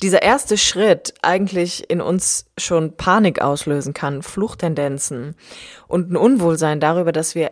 dieser 0.00 0.22
erste 0.22 0.56
Schritt 0.56 1.14
eigentlich 1.22 1.90
in 1.90 2.00
uns 2.00 2.46
schon 2.56 2.96
Panik 2.96 3.42
auslösen 3.42 3.94
kann, 3.94 4.22
Fluchttendenzen 4.22 5.34
und 5.88 6.10
ein 6.10 6.16
Unwohlsein 6.16 6.78
darüber, 6.78 7.12
dass 7.12 7.34
wir 7.34 7.50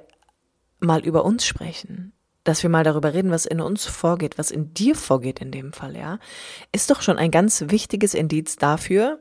mal 0.81 1.01
über 1.05 1.25
uns 1.25 1.47
sprechen, 1.47 2.13
dass 2.45 2.63
wir 2.63 2.71
mal 2.71 2.85
darüber 2.85 3.15
reden, 3.15 3.31
was 3.31 3.47
in 3.47 3.61
uns 3.61 3.87
vorgeht, 3.87 4.39
was 4.39 4.51
in 4.51 4.73
dir 4.75 4.95
vorgeht 4.95 5.41
in 5.41 5.51
dem 5.51 5.73
Fall, 5.73 5.97
ja, 5.97 6.19
ist 6.73 6.91
doch 6.91 7.03
schon 7.03 7.19
ein 7.19 7.31
ganz 7.31 7.65
wichtiges 7.69 8.15
Indiz 8.15 8.57
dafür, 8.57 9.19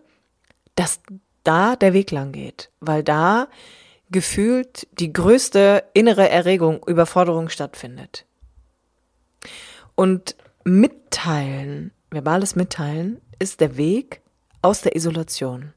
dass 0.75 1.01
da 1.43 1.75
der 1.75 1.93
Weg 1.93 2.11
lang 2.11 2.31
geht, 2.31 2.71
weil 2.79 3.03
da 3.03 3.47
gefühlt 4.09 4.87
die 4.99 5.11
größte 5.11 5.83
innere 5.93 6.29
Erregung, 6.29 6.83
Überforderung 6.85 7.49
stattfindet. 7.49 8.25
Und 9.95 10.35
mitteilen, 10.63 11.91
verbales 12.11 12.55
Mitteilen, 12.55 13.19
ist 13.39 13.61
der 13.61 13.77
Weg 13.77 14.21
aus 14.61 14.81
der 14.81 14.95
Isolation, 14.95 15.73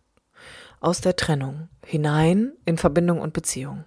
aus 0.80 1.00
der 1.00 1.16
Trennung, 1.16 1.68
hinein 1.84 2.52
in 2.64 2.78
Verbindung 2.78 3.20
und 3.20 3.32
Beziehung. 3.32 3.84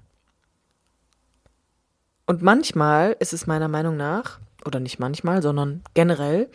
Und 2.33 2.41
manchmal 2.41 3.15
ist 3.19 3.31
es 3.31 3.45
meiner 3.45 3.67
Meinung 3.67 3.95
nach, 3.95 4.39
oder 4.65 4.79
nicht 4.79 4.97
manchmal, 4.97 5.43
sondern 5.43 5.83
generell, 5.93 6.49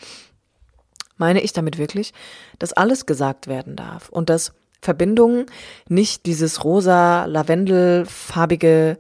meine 1.19 1.41
ich 1.41 1.53
damit 1.53 1.79
wirklich, 1.79 2.13
dass 2.59 2.73
alles 2.73 3.07
gesagt 3.07 3.47
werden 3.47 3.77
darf 3.77 4.09
und 4.09 4.29
dass 4.29 4.55
Verbindung 4.83 5.47
nicht 5.89 6.27
dieses 6.27 6.65
rosa, 6.65 7.27
lavendelfarbige 7.27 8.99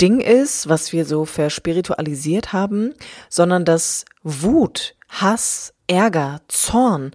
Ding 0.00 0.18
ist, 0.18 0.68
was 0.68 0.92
wir 0.92 1.04
so 1.04 1.24
verspiritualisiert 1.24 2.52
haben, 2.52 2.94
sondern 3.28 3.64
dass 3.64 4.04
Wut, 4.24 4.96
Hass, 5.08 5.72
Ärger, 5.86 6.40
Zorn, 6.48 7.12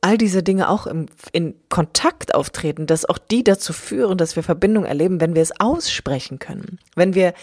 all 0.00 0.18
diese 0.18 0.42
Dinge 0.42 0.68
auch 0.68 0.86
im, 0.86 1.06
in 1.32 1.54
Kontakt 1.68 2.34
auftreten, 2.34 2.86
dass 2.86 3.08
auch 3.08 3.18
die 3.18 3.44
dazu 3.44 3.72
führen, 3.72 4.18
dass 4.18 4.36
wir 4.36 4.42
Verbindung 4.42 4.84
erleben, 4.84 5.20
wenn 5.20 5.34
wir 5.34 5.42
es 5.42 5.60
aussprechen 5.60 6.38
können, 6.38 6.78
wenn 6.94 7.14
wir 7.14 7.34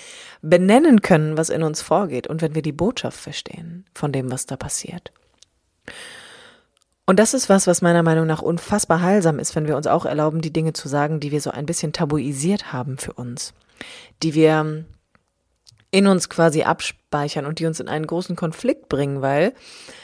benennen 0.42 1.02
können, 1.02 1.38
was 1.38 1.50
in 1.50 1.64
uns 1.64 1.82
vorgeht 1.82 2.28
und 2.28 2.42
wenn 2.42 2.56
wir 2.56 2.62
die 2.62 2.72
Botschaft 2.72 3.20
verstehen 3.20 3.86
von 3.94 4.12
dem, 4.12 4.32
was 4.32 4.46
da 4.46 4.56
passiert. 4.56 5.12
Und 7.06 7.20
das 7.20 7.34
ist 7.34 7.50
was, 7.50 7.68
was 7.68 7.82
meiner 7.82 8.04
Meinung 8.04 8.26
nach 8.26 8.42
unfassbar 8.42 9.02
heilsam 9.02 9.40
ist, 9.40 9.56
wenn 9.56 9.68
wir 9.68 9.76
uns 9.76 9.88
auch 9.88 10.06
erlauben, 10.06 10.42
die 10.42 10.54
Dinge 10.54 10.72
zu 10.74 10.88
sagen, 10.88 11.20
die 11.20 11.32
wir 11.32 11.42
so 11.42 11.52
ein 11.52 11.66
bisschen 11.66 11.92
tabuisiert 11.92 12.72
haben 12.72 12.98
für 12.98 13.14
uns, 13.14 13.54
die 14.22 14.34
wir 14.34 14.86
in 15.94 16.08
uns 16.08 16.28
quasi 16.28 16.64
abspeichern 16.64 17.46
und 17.46 17.60
die 17.60 17.68
uns 17.68 17.80
in 17.80 17.88
einen 17.88 18.08
großen 18.08 18.36
Konflikt 18.36 18.90
bringen, 18.90 19.22
weil 19.22 19.54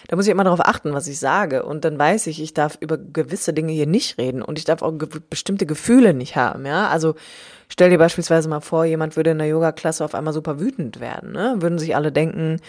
da 0.08 0.16
muss 0.16 0.28
ich 0.28 0.32
immer 0.32 0.44
darauf 0.44 0.64
achten, 0.64 0.94
was 0.94 1.08
ich 1.08 1.18
sage. 1.18 1.64
Und 1.66 1.84
dann 1.84 1.98
weiß 1.98 2.28
ich, 2.28 2.40
ich 2.44 2.54
darf 2.54 2.78
über 2.80 3.00
gewisse 3.00 3.54
Dinge 3.54 3.74
hier 3.74 3.88
nicht 3.88 4.20
reden 4.20 4.44
und 4.44 4.60
ich 4.60 4.66
darf 4.66 4.84
auch 4.84 4.92
ge 4.92 5.10
bestimmte 5.32 5.66
Gefühle 5.66 6.14
nicht 6.14 6.36
haben, 6.36 6.68
ja. 6.68 6.90
Also 6.90 7.16
stell 7.70 7.90
dir 7.90 7.98
beispielsweise 7.98 8.48
mal 8.50 8.60
vor, 8.60 8.86
jemand 8.86 9.16
würde 9.16 9.32
in 9.32 9.40
der 9.40 9.48
Yoga-Klasse 9.48 10.06
auf 10.06 10.14
einmal 10.14 10.32
super 10.32 10.60
wütend 10.60 11.00
werden, 11.00 11.32
ne? 11.32 11.56
Würden 11.58 11.80
sich 11.80 11.96
alle 11.96 12.12
denken, 12.12 12.62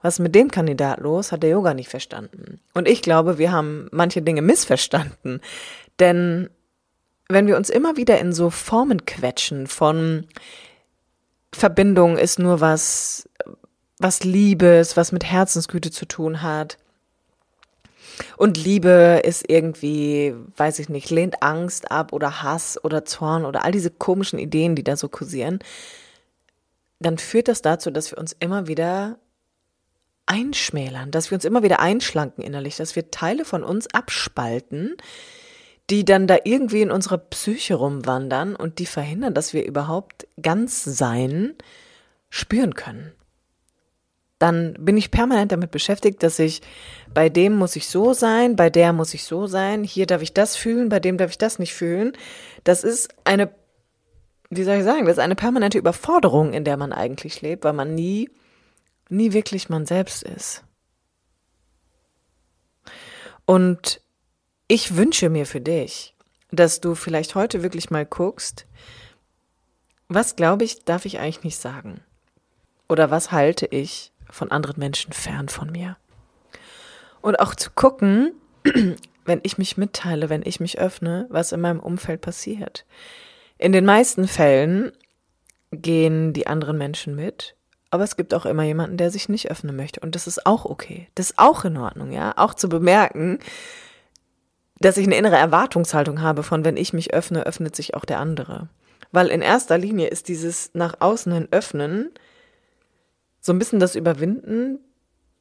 was 0.00 0.14
ist 0.14 0.20
mit 0.20 0.36
dem 0.36 0.48
Kandidat 0.48 1.00
los? 1.00 1.32
Hat 1.32 1.42
der 1.42 1.50
Yoga 1.50 1.74
nicht 1.74 1.88
verstanden? 1.88 2.60
Und 2.74 2.86
ich 2.86 3.02
glaube, 3.02 3.38
wir 3.38 3.50
haben 3.50 3.88
manche 3.90 4.22
Dinge 4.22 4.40
missverstanden. 4.42 5.40
Denn 5.98 6.48
wenn 7.28 7.48
wir 7.48 7.56
uns 7.56 7.70
immer 7.70 7.96
wieder 7.96 8.20
in 8.20 8.32
so 8.32 8.50
Formen 8.50 9.04
quetschen 9.04 9.66
von 9.66 10.28
Verbindung 11.52 12.18
ist 12.18 12.38
nur 12.38 12.60
was, 12.60 13.28
was 13.98 14.24
Liebes, 14.24 14.96
was 14.96 15.12
mit 15.12 15.24
Herzensgüte 15.24 15.90
zu 15.90 16.06
tun 16.06 16.42
hat. 16.42 16.78
Und 18.36 18.56
Liebe 18.56 19.22
ist 19.24 19.48
irgendwie, 19.48 20.34
weiß 20.56 20.78
ich 20.80 20.88
nicht, 20.88 21.10
lehnt 21.10 21.42
Angst 21.42 21.90
ab 21.90 22.12
oder 22.12 22.42
Hass 22.42 22.82
oder 22.82 23.04
Zorn 23.04 23.44
oder 23.44 23.64
all 23.64 23.72
diese 23.72 23.90
komischen 23.90 24.38
Ideen, 24.38 24.74
die 24.74 24.84
da 24.84 24.96
so 24.96 25.08
kursieren. 25.08 25.60
Dann 27.00 27.18
führt 27.18 27.48
das 27.48 27.62
dazu, 27.62 27.90
dass 27.90 28.10
wir 28.10 28.18
uns 28.18 28.34
immer 28.38 28.66
wieder 28.66 29.18
einschmälern, 30.26 31.10
dass 31.10 31.30
wir 31.30 31.36
uns 31.36 31.44
immer 31.44 31.62
wieder 31.62 31.80
einschlanken 31.80 32.44
innerlich, 32.44 32.76
dass 32.76 32.96
wir 32.96 33.10
Teile 33.10 33.44
von 33.44 33.64
uns 33.64 33.86
abspalten, 33.94 34.96
die 35.90 36.04
dann 36.04 36.26
da 36.26 36.38
irgendwie 36.44 36.82
in 36.82 36.90
unserer 36.90 37.18
Psyche 37.18 37.74
rumwandern 37.74 38.54
und 38.54 38.78
die 38.78 38.86
verhindern, 38.86 39.34
dass 39.34 39.54
wir 39.54 39.64
überhaupt 39.64 40.26
ganz 40.40 40.84
sein 40.84 41.54
spüren 42.30 42.74
können. 42.74 43.12
dann 44.38 44.74
bin 44.78 44.96
ich 44.96 45.10
permanent 45.10 45.50
damit 45.50 45.70
beschäftigt, 45.72 46.22
dass 46.22 46.38
ich 46.38 46.62
bei 47.12 47.28
dem 47.28 47.56
muss 47.56 47.74
ich 47.74 47.88
so 47.88 48.12
sein, 48.12 48.54
bei 48.54 48.70
der 48.70 48.92
muss 48.92 49.14
ich 49.14 49.24
so 49.24 49.46
sein, 49.46 49.82
hier 49.82 50.06
darf 50.06 50.22
ich 50.22 50.32
das 50.32 50.56
fühlen, 50.56 50.88
bei 50.88 51.00
dem 51.00 51.18
darf 51.18 51.30
ich 51.30 51.38
das 51.38 51.58
nicht 51.58 51.74
fühlen. 51.74 52.12
Das 52.64 52.84
ist 52.84 53.08
eine, 53.24 53.50
wie 54.50 54.62
soll 54.62 54.76
ich 54.76 54.84
sagen, 54.84 55.06
das 55.06 55.14
ist 55.14 55.22
eine 55.22 55.34
permanente 55.34 55.78
Überforderung, 55.78 56.52
in 56.52 56.64
der 56.64 56.76
man 56.76 56.92
eigentlich 56.92 57.42
lebt, 57.42 57.64
weil 57.64 57.72
man 57.72 57.94
nie, 57.94 58.30
nie 59.08 59.32
wirklich 59.32 59.68
man 59.68 59.86
selbst 59.86 60.22
ist. 60.22 60.64
Und 63.44 64.00
ich 64.68 64.96
wünsche 64.96 65.30
mir 65.30 65.46
für 65.46 65.60
dich, 65.60 66.14
dass 66.50 66.80
du 66.80 66.94
vielleicht 66.94 67.34
heute 67.34 67.62
wirklich 67.62 67.90
mal 67.90 68.06
guckst, 68.06 68.66
was 70.08 70.36
glaube 70.36 70.64
ich, 70.64 70.84
darf 70.84 71.04
ich 71.04 71.18
eigentlich 71.18 71.42
nicht 71.42 71.58
sagen? 71.58 72.00
Oder 72.88 73.10
was 73.10 73.32
halte 73.32 73.66
ich 73.66 74.12
von 74.30 74.50
anderen 74.50 74.78
Menschen 74.78 75.12
fern 75.12 75.48
von 75.48 75.72
mir? 75.72 75.96
Und 77.20 77.40
auch 77.40 77.54
zu 77.54 77.70
gucken, 77.70 78.32
wenn 79.24 79.40
ich 79.42 79.58
mich 79.58 79.76
mitteile, 79.76 80.30
wenn 80.30 80.42
ich 80.44 80.60
mich 80.60 80.78
öffne, 80.78 81.26
was 81.28 81.52
in 81.52 81.60
meinem 81.60 81.80
Umfeld 81.80 82.20
passiert. 82.20 82.86
In 83.58 83.72
den 83.72 83.84
meisten 83.84 84.28
Fällen 84.28 84.92
gehen 85.70 86.32
die 86.32 86.46
anderen 86.46 86.78
Menschen 86.78 87.14
mit, 87.14 87.54
aber 87.90 88.04
es 88.04 88.16
gibt 88.16 88.32
auch 88.32 88.46
immer 88.46 88.62
jemanden, 88.62 88.96
der 88.96 89.10
sich 89.10 89.28
nicht 89.28 89.50
öffnen 89.50 89.76
möchte. 89.76 90.00
Und 90.00 90.14
das 90.14 90.26
ist 90.26 90.46
auch 90.46 90.64
okay. 90.64 91.08
Das 91.14 91.30
ist 91.30 91.38
auch 91.38 91.64
in 91.64 91.76
Ordnung, 91.76 92.12
ja. 92.12 92.34
Auch 92.36 92.54
zu 92.54 92.68
bemerken, 92.68 93.38
dass 94.80 94.96
ich 94.96 95.06
eine 95.06 95.16
innere 95.16 95.36
Erwartungshaltung 95.36 96.20
habe 96.20 96.42
von, 96.42 96.64
wenn 96.64 96.76
ich 96.76 96.92
mich 96.92 97.12
öffne, 97.12 97.46
öffnet 97.46 97.74
sich 97.74 97.94
auch 97.94 98.04
der 98.04 98.20
andere. 98.20 98.68
Weil 99.10 99.28
in 99.28 99.42
erster 99.42 99.78
Linie 99.78 100.08
ist 100.08 100.28
dieses 100.28 100.70
nach 100.74 100.96
außen 101.00 101.32
hin 101.32 101.48
öffnen 101.50 102.10
so 103.40 103.52
ein 103.52 103.58
bisschen 103.58 103.80
das 103.80 103.94
Überwinden 103.94 104.78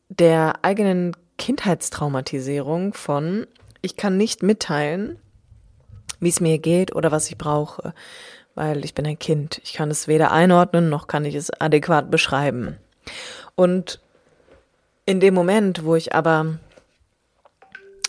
der 0.10 0.64
eigenen 0.64 1.16
Kindheitstraumatisierung 1.38 2.94
von, 2.94 3.48
ich 3.82 3.96
kann 3.98 4.18
nicht 4.18 4.44
mitteilen, 4.44 5.20
wie 6.20 6.30
es 6.30 6.40
mir 6.40 6.58
geht 6.58 6.96
oder 6.96 7.12
was 7.12 7.30
ich 7.30 7.38
brauche, 7.38 7.94
weil 8.56 8.86
ich 8.86 8.94
bin 8.94 9.06
ein 9.06 9.20
Kind. 9.20 9.60
Ich 9.64 9.74
kann 9.74 9.92
es 9.92 10.08
weder 10.08 10.32
einordnen 10.32 10.90
noch 10.90 11.08
kann 11.08 11.26
ich 11.26 11.36
es 11.36 11.52
adäquat 11.52 12.10
beschreiben. 12.10 12.78
Und 13.56 14.00
in 15.06 15.20
dem 15.20 15.34
Moment, 15.34 15.84
wo 15.84 15.96
ich 15.96 16.16
aber 16.16 16.58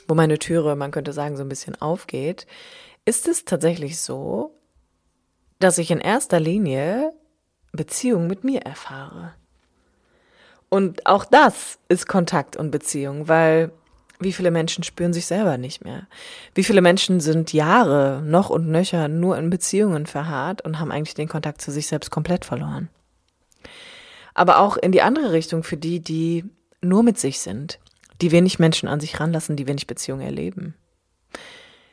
wo 0.08 0.14
meine 0.14 0.38
Türe, 0.38 0.74
man 0.74 0.90
könnte 0.90 1.12
sagen, 1.12 1.36
so 1.36 1.42
ein 1.42 1.48
bisschen 1.48 1.80
aufgeht, 1.80 2.46
ist 3.04 3.28
es 3.28 3.44
tatsächlich 3.44 4.00
so, 4.00 4.58
dass 5.60 5.78
ich 5.78 5.90
in 5.90 6.00
erster 6.00 6.40
Linie 6.40 7.12
Beziehung 7.72 8.26
mit 8.26 8.42
mir 8.42 8.62
erfahre. 8.62 9.34
Und 10.70 11.06
auch 11.06 11.24
das 11.24 11.78
ist 11.88 12.08
Kontakt 12.08 12.56
und 12.56 12.70
Beziehung, 12.70 13.28
weil 13.28 13.70
wie 14.20 14.32
viele 14.32 14.50
Menschen 14.50 14.82
spüren 14.82 15.12
sich 15.12 15.26
selber 15.26 15.58
nicht 15.58 15.84
mehr? 15.84 16.08
Wie 16.54 16.64
viele 16.64 16.80
Menschen 16.80 17.20
sind 17.20 17.52
Jahre 17.52 18.20
noch 18.24 18.50
und 18.50 18.68
nöcher 18.68 19.08
nur 19.08 19.38
in 19.38 19.48
Beziehungen 19.48 20.06
verharrt 20.06 20.62
und 20.62 20.80
haben 20.80 20.90
eigentlich 20.90 21.14
den 21.14 21.28
Kontakt 21.28 21.60
zu 21.60 21.70
sich 21.70 21.86
selbst 21.86 22.10
komplett 22.10 22.44
verloren? 22.44 22.88
Aber 24.34 24.58
auch 24.58 24.76
in 24.76 24.92
die 24.92 25.02
andere 25.02 25.32
Richtung 25.32 25.62
für 25.62 25.76
die, 25.76 26.00
die 26.00 26.44
nur 26.80 27.02
mit 27.02 27.18
sich 27.18 27.40
sind, 27.40 27.78
die 28.20 28.32
wenig 28.32 28.58
Menschen 28.58 28.88
an 28.88 29.00
sich 29.00 29.20
ranlassen, 29.20 29.56
die 29.56 29.66
wenig 29.66 29.86
Beziehungen 29.86 30.22
erleben. 30.22 30.74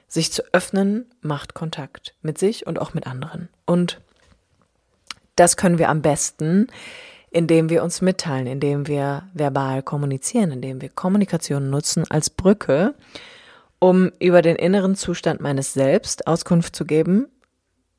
Sich 0.07 0.31
zu 0.31 0.43
öffnen 0.53 1.05
macht 1.21 1.53
Kontakt 1.53 2.15
mit 2.21 2.38
sich 2.38 2.67
und 2.67 2.79
auch 2.79 2.93
mit 2.93 3.07
anderen. 3.07 3.49
Und 3.65 4.01
das 5.35 5.57
können 5.57 5.77
wir 5.77 5.89
am 5.89 6.01
besten, 6.01 6.67
indem 7.31 7.69
wir 7.69 7.83
uns 7.83 8.01
mitteilen, 8.01 8.47
indem 8.47 8.88
wir 8.88 9.27
verbal 9.33 9.83
kommunizieren, 9.83 10.51
indem 10.51 10.81
wir 10.81 10.89
Kommunikation 10.89 11.69
nutzen 11.69 12.05
als 12.09 12.29
Brücke, 12.29 12.95
um 13.79 14.11
über 14.19 14.41
den 14.41 14.55
inneren 14.55 14.95
Zustand 14.95 15.41
meines 15.41 15.73
Selbst 15.73 16.27
Auskunft 16.27 16.75
zu 16.75 16.85
geben 16.85 17.27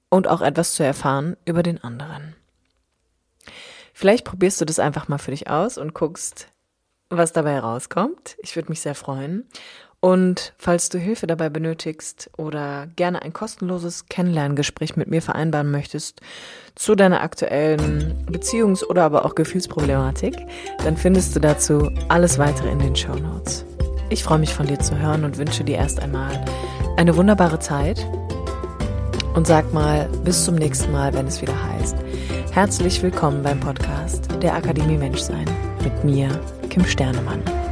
und 0.09 0.27
auch 0.27 0.41
etwas 0.41 0.75
zu 0.75 0.83
erfahren 0.83 1.37
über 1.45 1.63
den 1.63 1.85
anderen. 1.85 2.35
Vielleicht 3.93 4.25
probierst 4.25 4.61
du 4.61 4.65
das 4.65 4.79
einfach 4.79 5.09
mal 5.09 5.19
für 5.19 5.33
dich 5.33 5.51
aus 5.51 5.77
und 5.77 5.93
guckst, 5.93 6.49
was 7.11 7.33
dabei 7.33 7.59
rauskommt. 7.59 8.37
Ich 8.43 8.57
würde 8.57 8.69
mich 8.69 8.81
sehr 8.81 8.95
freuen. 8.95 9.45
Und 10.01 10.53
falls 10.59 10.89
du 10.89 10.99
Hilfe 10.99 11.27
dabei 11.27 11.49
benötigst 11.49 12.31
oder 12.37 12.87
gerne 12.97 13.23
ein 13.23 13.33
kostenloses 13.33 14.07
Kennenlerngespräch 14.07 14.95
mit 14.97 15.09
mir 15.09 15.23
vereinbaren 15.23 15.71
möchtest 15.71 16.21
zu 16.75 16.95
deiner 16.95 17.23
aktuellen 17.23 18.27
Beziehungs- 18.31 18.85
oder 18.85 19.05
aber 19.05 19.25
auch 19.25 19.35
Gefühlsproblematik, 19.35 20.37
dann 20.85 20.97
findest 20.97 21.35
du 21.35 21.41
dazu 21.41 21.91
alles 22.09 22.39
weitere 22.39 22.71
in 22.71 22.79
den 22.79 22.95
Show 22.95 23.17
Notes. 23.17 23.65
Ich 24.11 24.23
freue 24.23 24.39
mich 24.39 24.55
von 24.55 24.67
dir 24.67 24.79
zu 24.79 24.97
hören 24.99 25.25
und 25.25 25.39
wünsche 25.39 25.65
dir 25.65 25.79
erst 25.79 26.01
einmal 26.01 26.45
eine 26.97 27.17
wunderbare 27.17 27.59
Zeit 27.59 28.07
und 29.35 29.47
sag 29.47 29.73
mal 29.73 30.09
bis 30.25 30.45
zum 30.45 30.55
nächsten 30.55 30.93
Mal, 30.93 31.15
wenn 31.15 31.27
es 31.27 31.43
wieder 31.43 31.61
heißt. 31.65 31.97
Herzlich 32.53 33.03
willkommen 33.03 33.43
beim 33.43 33.61
Podcast 33.61 34.29
der 34.41 34.55
Akademie 34.55 34.99
Menschsein 34.99 35.47
mit 35.83 36.05
mir, 36.05 36.29
Kim 36.77 36.85
Sternemann. 36.85 37.66